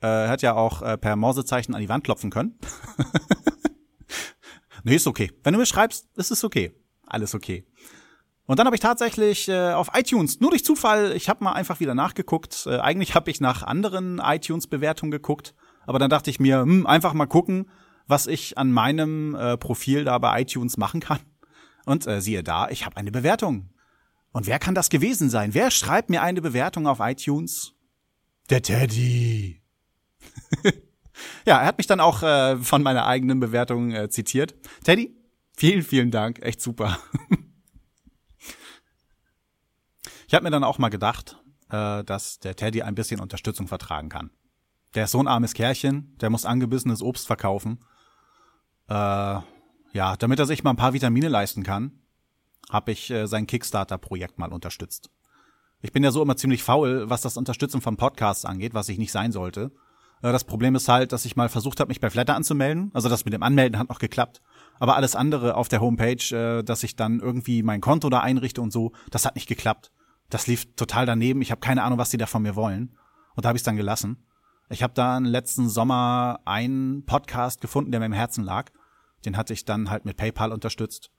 Äh, 0.05 0.29
hat 0.29 0.43
ja 0.43 0.55
auch 0.55 0.83
äh, 0.83 0.99
per 0.99 1.17
Morsezeichen 1.17 1.75
an 1.75 1.81
die 1.81 1.89
Wand 1.89 2.05
klopfen 2.05 2.29
können. 2.29 2.59
nee, 4.85 4.97
ist 4.97 5.07
okay. 5.07 5.33
Wenn 5.43 5.55
du 5.55 5.59
mir 5.59 5.65
schreibst, 5.65 6.07
ist 6.17 6.31
es 6.31 6.45
okay. 6.45 6.75
Alles 7.07 7.35
okay. 7.35 7.65
Und 8.45 8.59
dann 8.59 8.67
habe 8.67 8.77
ich 8.77 8.83
tatsächlich 8.83 9.49
äh, 9.49 9.73
auf 9.73 9.89
iTunes, 9.95 10.41
nur 10.41 10.51
durch 10.51 10.63
Zufall, 10.63 11.13
ich 11.17 11.31
habe 11.31 11.43
mal 11.43 11.53
einfach 11.53 11.81
wieder 11.81 11.95
nachgeguckt. 11.95 12.67
Äh, 12.67 12.81
eigentlich 12.81 13.15
habe 13.15 13.31
ich 13.31 13.41
nach 13.41 13.63
anderen 13.63 14.21
iTunes-Bewertungen 14.23 15.11
geguckt, 15.11 15.55
aber 15.87 15.99
dann 15.99 16.11
dachte 16.11 16.29
ich 16.29 16.39
mir, 16.39 16.61
hm, 16.61 16.87
einfach 16.87 17.15
mal 17.15 17.25
gucken, 17.25 17.71
was 18.07 18.27
ich 18.27 18.59
an 18.59 18.73
meinem 18.73 19.35
äh, 19.35 19.57
Profil 19.57 20.05
da 20.05 20.19
bei 20.19 20.43
iTunes 20.43 20.77
machen 20.77 21.01
kann. 21.01 21.21
Und 21.87 22.07
äh, 22.07 22.21
siehe 22.21 22.43
da, 22.43 22.69
ich 22.69 22.85
habe 22.85 22.99
eine 22.99 23.11
Bewertung. 23.11 23.71
Und 24.33 24.47
wer 24.47 24.59
kann 24.59 24.75
das 24.75 24.91
gewesen 24.91 25.31
sein? 25.31 25.55
Wer 25.55 25.71
schreibt 25.71 26.11
mir 26.11 26.21
eine 26.21 26.43
Bewertung 26.43 26.87
auf 26.87 26.99
iTunes? 27.01 27.73
Der 28.51 28.61
Teddy. 28.61 29.64
ja, 31.45 31.61
er 31.61 31.67
hat 31.67 31.79
mich 31.79 31.87
dann 31.87 32.01
auch 32.01 32.23
äh, 32.23 32.57
von 32.57 32.83
meiner 32.83 33.07
eigenen 33.07 33.41
Bewertung 33.41 33.93
äh, 33.93 34.09
zitiert. 34.09 34.55
Teddy, 34.85 35.17
vielen, 35.57 35.83
vielen 35.83 36.11
Dank, 36.11 36.41
echt 36.43 36.61
super. 36.61 36.99
ich 40.27 40.35
habe 40.35 40.45
mir 40.45 40.51
dann 40.51 40.65
auch 40.65 40.79
mal 40.79 40.89
gedacht, 40.91 41.39
äh, 41.71 42.05
dass 42.05 42.39
der 42.41 42.57
Teddy 42.57 42.83
ein 42.83 42.95
bisschen 42.95 43.21
Unterstützung 43.21 43.69
vertragen 43.69 44.09
kann. 44.09 44.31
Der 44.95 45.05
ist 45.05 45.11
so 45.11 45.21
ein 45.21 45.29
armes 45.29 45.55
Kerlchen, 45.55 46.17
der 46.21 46.31
muss 46.31 46.45
angebissenes 46.45 47.03
Obst 47.03 47.27
verkaufen. 47.27 47.85
Äh, 48.89 48.93
ja, 48.95 50.17
damit 50.19 50.39
er 50.39 50.47
sich 50.47 50.65
mal 50.65 50.71
ein 50.71 50.77
paar 50.77 50.93
Vitamine 50.93 51.29
leisten 51.29 51.63
kann, 51.63 51.93
habe 52.71 52.93
ich 52.93 53.11
äh, 53.11 53.27
sein 53.27 53.47
Kickstarter-Projekt 53.47 54.39
mal 54.39 54.53
unterstützt. 54.53 55.11
Ich 55.81 55.93
bin 55.93 56.03
ja 56.03 56.11
so 56.11 56.23
immer 56.23 56.37
ziemlich 56.37 56.63
faul, 56.63 57.11
was 57.11 57.21
das 57.21 57.37
Unterstützen 57.37 57.81
von 57.81 57.97
Podcasts 57.97 58.45
angeht, 58.45 58.75
was 58.75 58.89
ich 58.89 58.99
nicht 58.99 59.13
sein 59.13 59.33
sollte. 59.33 59.71
Äh, 60.25 60.33
das 60.33 60.45
Problem 60.45 60.75
ist 60.75 60.89
halt, 60.89 61.13
dass 61.13 61.27
ich 61.27 61.37
mal 61.37 61.49
versucht 61.49 61.79
habe, 61.79 61.89
mich 61.89 62.01
bei 62.01 62.11
Flatter 62.11 62.35
anzumelden. 62.35 62.91
Also 62.95 63.09
das 63.09 63.25
mit 63.25 63.35
dem 63.35 63.43
Anmelden 63.43 63.79
hat 63.79 63.91
noch 63.91 63.99
geklappt. 63.99 64.41
Aber 64.81 64.97
alles 64.97 65.15
andere 65.15 65.55
auf 65.55 65.69
der 65.69 65.81
Homepage, 65.81 66.35
äh, 66.35 66.63
dass 66.65 66.83
ich 66.83 66.97
dann 66.97 67.21
irgendwie 67.21 67.63
mein 67.63 67.83
Konto 67.83 68.09
da 68.09 68.21
einrichte 68.21 68.63
und 68.63 68.73
so, 68.73 68.93
das 69.11 69.27
hat 69.27 69.35
nicht 69.35 69.49
geklappt. 69.49 69.93
Das 70.31 70.47
lief 70.47 70.75
total 70.75 71.05
daneben. 71.05 71.43
Ich 71.43 71.51
habe 71.51 71.61
keine 71.61 71.83
Ahnung, 71.83 71.99
was 71.99 72.09
die 72.09 72.17
da 72.17 72.27
von 72.27 72.43
mir 72.43 72.57
wollen. 72.57 72.97
Und 73.37 73.45
da 73.45 73.49
habe 73.49 73.57
ich 73.57 73.61
es 73.61 73.65
dann 73.65 73.77
gelassen. 73.77 74.25
Ich 74.71 74.83
habe 74.83 74.95
dann 74.95 75.27
letzten 75.27 75.69
Sommer 75.69 76.41
einen 76.47 77.05
Podcast 77.05 77.61
gefunden, 77.61 77.91
der 77.91 78.01
mir 78.01 78.07
im 78.07 78.13
Herzen 78.13 78.45
lag. 78.45 78.71
Den 79.27 79.37
hatte 79.37 79.53
ich 79.53 79.67
dann 79.67 79.91
halt 79.91 80.07
mit 80.07 80.17
PayPal 80.17 80.53
unterstützt. 80.53 81.11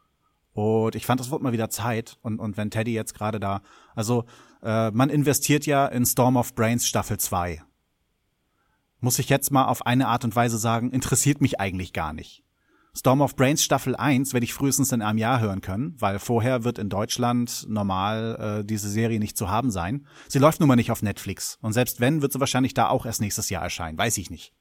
Und 0.53 0.95
ich 0.95 1.05
fand, 1.05 1.19
das 1.19 1.29
wurde 1.29 1.43
mal 1.43 1.53
wieder 1.53 1.69
Zeit. 1.69 2.17
Und, 2.23 2.39
und 2.39 2.57
wenn 2.57 2.71
Teddy 2.71 2.93
jetzt 2.93 3.13
gerade 3.13 3.39
da, 3.39 3.61
also 3.93 4.25
äh, 4.63 4.89
man 4.91 5.09
investiert 5.09 5.67
ja 5.67 5.85
in 5.85 6.05
Storm 6.05 6.37
of 6.37 6.55
Brains 6.55 6.87
Staffel 6.87 7.19
2 7.19 7.61
muss 8.99 9.19
ich 9.19 9.29
jetzt 9.29 9.51
mal 9.51 9.65
auf 9.65 9.85
eine 9.85 10.07
Art 10.07 10.23
und 10.23 10.35
Weise 10.35 10.57
sagen, 10.57 10.91
interessiert 10.91 11.41
mich 11.41 11.59
eigentlich 11.59 11.93
gar 11.93 12.13
nicht. 12.13 12.43
Storm 12.97 13.21
of 13.21 13.35
Brains 13.35 13.61
Staffel 13.61 13.93
1 13.95 14.31
werde 14.31 14.45
ich 14.45 14.53
frühestens 14.53 14.93
in 14.93 15.01
einem 15.01 15.17
Jahr 15.17 15.41
hören 15.41 15.59
können, 15.59 15.95
weil 15.99 16.17
vorher 16.17 16.63
wird 16.63 16.79
in 16.79 16.87
Deutschland 16.87 17.65
normal 17.67 18.59
äh, 18.61 18.65
diese 18.65 18.89
Serie 18.89 19.19
nicht 19.19 19.37
zu 19.37 19.49
haben 19.49 19.69
sein. 19.69 20.07
Sie 20.29 20.39
läuft 20.39 20.61
nun 20.61 20.69
mal 20.69 20.77
nicht 20.77 20.91
auf 20.91 21.01
Netflix. 21.01 21.57
Und 21.61 21.73
selbst 21.73 21.99
wenn, 21.99 22.21
wird 22.21 22.31
sie 22.31 22.39
wahrscheinlich 22.39 22.73
da 22.73 22.87
auch 22.87 23.05
erst 23.05 23.19
nächstes 23.19 23.49
Jahr 23.49 23.63
erscheinen. 23.63 23.97
Weiß 23.97 24.17
ich 24.17 24.29
nicht. 24.29 24.53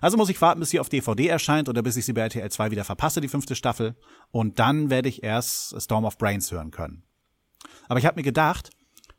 Also 0.00 0.16
muss 0.16 0.28
ich 0.28 0.40
warten, 0.40 0.60
bis 0.60 0.70
sie 0.70 0.78
auf 0.78 0.88
DVD 0.88 1.26
erscheint 1.26 1.68
oder 1.68 1.82
bis 1.82 1.96
ich 1.96 2.04
sie 2.04 2.12
bei 2.12 2.20
RTL 2.20 2.48
2 2.48 2.70
wieder 2.70 2.84
verpasse, 2.84 3.20
die 3.20 3.28
fünfte 3.28 3.56
Staffel. 3.56 3.96
Und 4.30 4.60
dann 4.60 4.88
werde 4.88 5.08
ich 5.08 5.24
erst 5.24 5.80
Storm 5.82 6.04
of 6.04 6.16
Brains 6.16 6.52
hören 6.52 6.70
können. 6.70 7.02
Aber 7.88 7.98
ich 7.98 8.06
habe 8.06 8.16
mir 8.16 8.24
gedacht, 8.24 8.70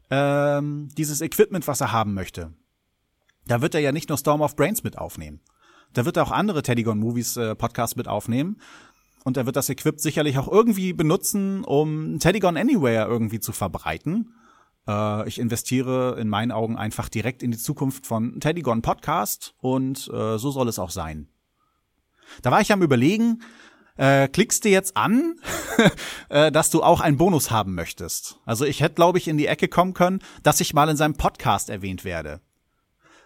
ähm, 0.10 0.88
dieses 0.98 1.20
Equipment, 1.20 1.68
was 1.68 1.82
er 1.82 1.92
haben 1.92 2.14
möchte, 2.14 2.54
da 3.48 3.62
wird 3.62 3.76
er 3.76 3.82
ja 3.82 3.92
nicht 3.92 4.10
nur 4.10 4.18
Storm 4.18 4.42
of 4.42 4.56
Brains 4.56 4.84
mit 4.84 4.98
aufnehmen. 4.98 5.42
Da 5.94 6.06
wird 6.06 6.18
er 6.18 6.24
auch 6.24 6.32
andere 6.32 6.62
Teddygon 6.62 7.00
Movies 7.00 7.38
äh, 7.38 7.56
Podcasts 7.56 7.96
mit 7.96 8.08
aufnehmen. 8.08 8.60
Und 9.24 9.38
er 9.38 9.46
wird 9.46 9.56
das 9.56 9.70
Equip 9.70 10.00
sicherlich 10.00 10.38
auch 10.38 10.48
irgendwie 10.48 10.94
benutzen, 10.94 11.64
um 11.64 12.20
Teddygon 12.20 12.58
Anywhere 12.58 13.08
irgendwie 13.08 13.40
zu 13.40 13.54
verbreiten. 13.54 14.34
Äh, 14.88 15.28
ich 15.28 15.40
investiere 15.40 16.18
in 16.20 16.28
meinen 16.30 16.52
Augen 16.52 16.78
einfach 16.78 17.10
direkt 17.10 17.42
in 17.44 17.52
die 17.52 17.58
Zukunft 17.58 18.06
von 18.06 18.40
Teddygon 18.40 18.82
Podcast 18.82 19.56
und 19.62 20.10
äh, 20.14 20.38
so 20.38 20.52
soll 20.52 20.68
es 20.68 20.80
auch 20.80 20.92
sein. 20.92 21.28
Da 22.42 22.52
war 22.52 22.62
ich 22.62 22.72
am 22.72 22.82
überlegen, 22.82 23.42
äh, 23.98 24.28
klickst 24.28 24.66
du 24.66 24.70
jetzt 24.70 24.98
an, 24.98 25.36
äh, 26.30 26.52
dass 26.52 26.70
du 26.70 26.84
auch 26.84 27.00
einen 27.00 27.18
Bonus 27.18 27.52
haben 27.52 27.76
möchtest. 27.76 28.40
Also 28.46 28.66
ich 28.66 28.82
hätte, 28.82 28.96
glaube 28.96 29.18
ich, 29.18 29.28
in 29.28 29.38
die 29.38 29.48
Ecke 29.48 29.68
kommen 29.68 29.94
können, 29.94 30.20
dass 30.44 30.62
ich 30.62 30.74
mal 30.74 30.90
in 30.90 30.98
seinem 30.98 31.16
Podcast 31.16 31.70
erwähnt 31.70 32.04
werde. 32.04 32.42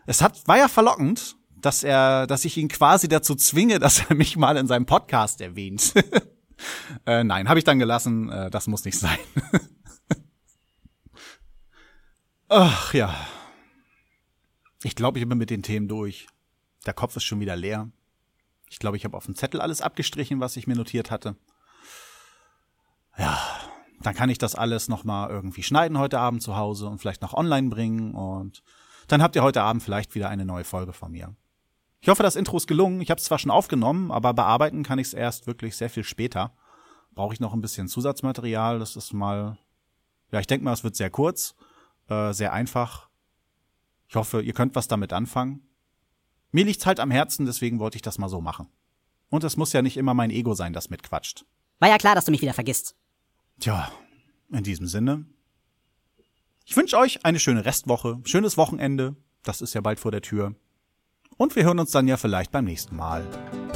Es 0.09 0.23
hat, 0.23 0.47
war 0.47 0.57
ja 0.57 0.67
verlockend, 0.67 1.35
dass 1.55 1.83
er, 1.83 2.25
dass 2.25 2.43
ich 2.43 2.57
ihn 2.57 2.67
quasi 2.67 3.07
dazu 3.07 3.35
zwinge, 3.35 3.77
dass 3.77 4.09
er 4.09 4.15
mich 4.15 4.37
mal 4.37 4.57
in 4.57 4.65
seinem 4.65 4.87
Podcast 4.87 5.39
erwähnt. 5.39 5.93
äh, 7.05 7.23
nein, 7.23 7.47
habe 7.47 7.59
ich 7.59 7.63
dann 7.63 7.77
gelassen. 7.77 8.27
Äh, 8.27 8.49
das 8.49 8.65
muss 8.65 8.85
nicht 8.85 8.97
sein. 8.97 9.19
Ach 12.49 12.91
ja. 12.95 13.15
Ich 14.81 14.95
glaube, 14.95 15.19
ich 15.19 15.29
bin 15.29 15.37
mit 15.37 15.51
den 15.51 15.61
Themen 15.61 15.87
durch. 15.87 16.25
Der 16.87 16.95
Kopf 16.95 17.15
ist 17.15 17.25
schon 17.25 17.39
wieder 17.39 17.55
leer. 17.55 17.91
Ich 18.67 18.79
glaube, 18.79 18.97
ich 18.97 19.05
habe 19.05 19.15
auf 19.15 19.27
dem 19.27 19.35
Zettel 19.35 19.61
alles 19.61 19.79
abgestrichen, 19.79 20.39
was 20.39 20.57
ich 20.57 20.65
mir 20.65 20.75
notiert 20.75 21.11
hatte. 21.11 21.35
Ja, 23.15 23.39
dann 24.01 24.15
kann 24.15 24.29
ich 24.29 24.39
das 24.39 24.55
alles 24.55 24.87
noch 24.87 25.03
mal 25.03 25.29
irgendwie 25.29 25.61
schneiden 25.61 25.99
heute 25.99 26.19
Abend 26.19 26.41
zu 26.41 26.55
Hause 26.55 26.87
und 26.87 26.97
vielleicht 26.97 27.21
noch 27.21 27.35
online 27.35 27.69
bringen 27.69 28.15
und 28.15 28.63
dann 29.11 29.21
habt 29.21 29.35
ihr 29.35 29.43
heute 29.43 29.61
Abend 29.61 29.83
vielleicht 29.83 30.15
wieder 30.15 30.29
eine 30.29 30.45
neue 30.45 30.63
Folge 30.63 30.93
von 30.93 31.11
mir. 31.11 31.35
Ich 32.01 32.07
hoffe, 32.07 32.23
das 32.23 32.35
Intro 32.35 32.57
ist 32.57 32.67
gelungen. 32.67 33.01
Ich 33.01 33.09
habe 33.09 33.19
es 33.19 33.25
zwar 33.25 33.39
schon 33.39 33.51
aufgenommen, 33.51 34.11
aber 34.11 34.33
bearbeiten 34.33 34.83
kann 34.83 34.99
ich 34.99 35.07
es 35.07 35.13
erst 35.13 35.47
wirklich 35.47 35.75
sehr 35.75 35.89
viel 35.89 36.03
später. 36.03 36.53
Brauche 37.13 37.33
ich 37.33 37.39
noch 37.39 37.53
ein 37.53 37.61
bisschen 37.61 37.87
Zusatzmaterial. 37.87 38.79
Das 38.79 38.95
ist 38.95 39.11
mal, 39.13 39.57
ja, 40.31 40.39
ich 40.39 40.47
denke 40.47 40.63
mal, 40.63 40.73
es 40.73 40.83
wird 40.83 40.95
sehr 40.95 41.09
kurz, 41.09 41.55
äh, 42.07 42.31
sehr 42.31 42.53
einfach. 42.53 43.09
Ich 44.07 44.15
hoffe, 44.15 44.41
ihr 44.41 44.53
könnt 44.53 44.75
was 44.75 44.87
damit 44.87 45.11
anfangen. 45.11 45.67
Mir 46.51 46.65
liegt's 46.65 46.85
halt 46.85 46.99
am 46.99 47.11
Herzen, 47.11 47.45
deswegen 47.45 47.79
wollte 47.79 47.97
ich 47.97 48.01
das 48.01 48.17
mal 48.17 48.29
so 48.29 48.41
machen. 48.41 48.67
Und 49.29 49.43
es 49.43 49.57
muss 49.57 49.73
ja 49.73 49.81
nicht 49.81 49.97
immer 49.97 50.13
mein 50.13 50.31
Ego 50.31 50.55
sein, 50.55 50.73
das 50.73 50.89
mitquatscht. 50.89 51.45
War 51.79 51.89
ja 51.89 51.97
klar, 51.97 52.15
dass 52.15 52.25
du 52.25 52.31
mich 52.31 52.41
wieder 52.41 52.53
vergisst. 52.53 52.95
Tja, 53.59 53.91
in 54.51 54.63
diesem 54.63 54.87
Sinne, 54.87 55.25
ich 56.69 56.77
wünsche 56.77 56.99
euch 56.99 57.25
eine 57.25 57.39
schöne 57.39 57.65
Restwoche, 57.65 58.19
schönes 58.25 58.55
Wochenende. 58.55 59.15
Das 59.41 59.61
ist 59.61 59.73
ja 59.73 59.81
bald 59.81 59.99
vor 59.99 60.11
der 60.11 60.21
Tür. 60.21 60.53
Und 61.35 61.55
wir 61.55 61.63
hören 61.63 61.79
uns 61.79 61.89
dann 61.89 62.07
ja 62.07 62.15
vielleicht 62.15 62.51
beim 62.51 62.65
nächsten 62.65 62.95
Mal. 62.95 63.25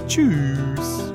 Tschüss. 0.06 1.12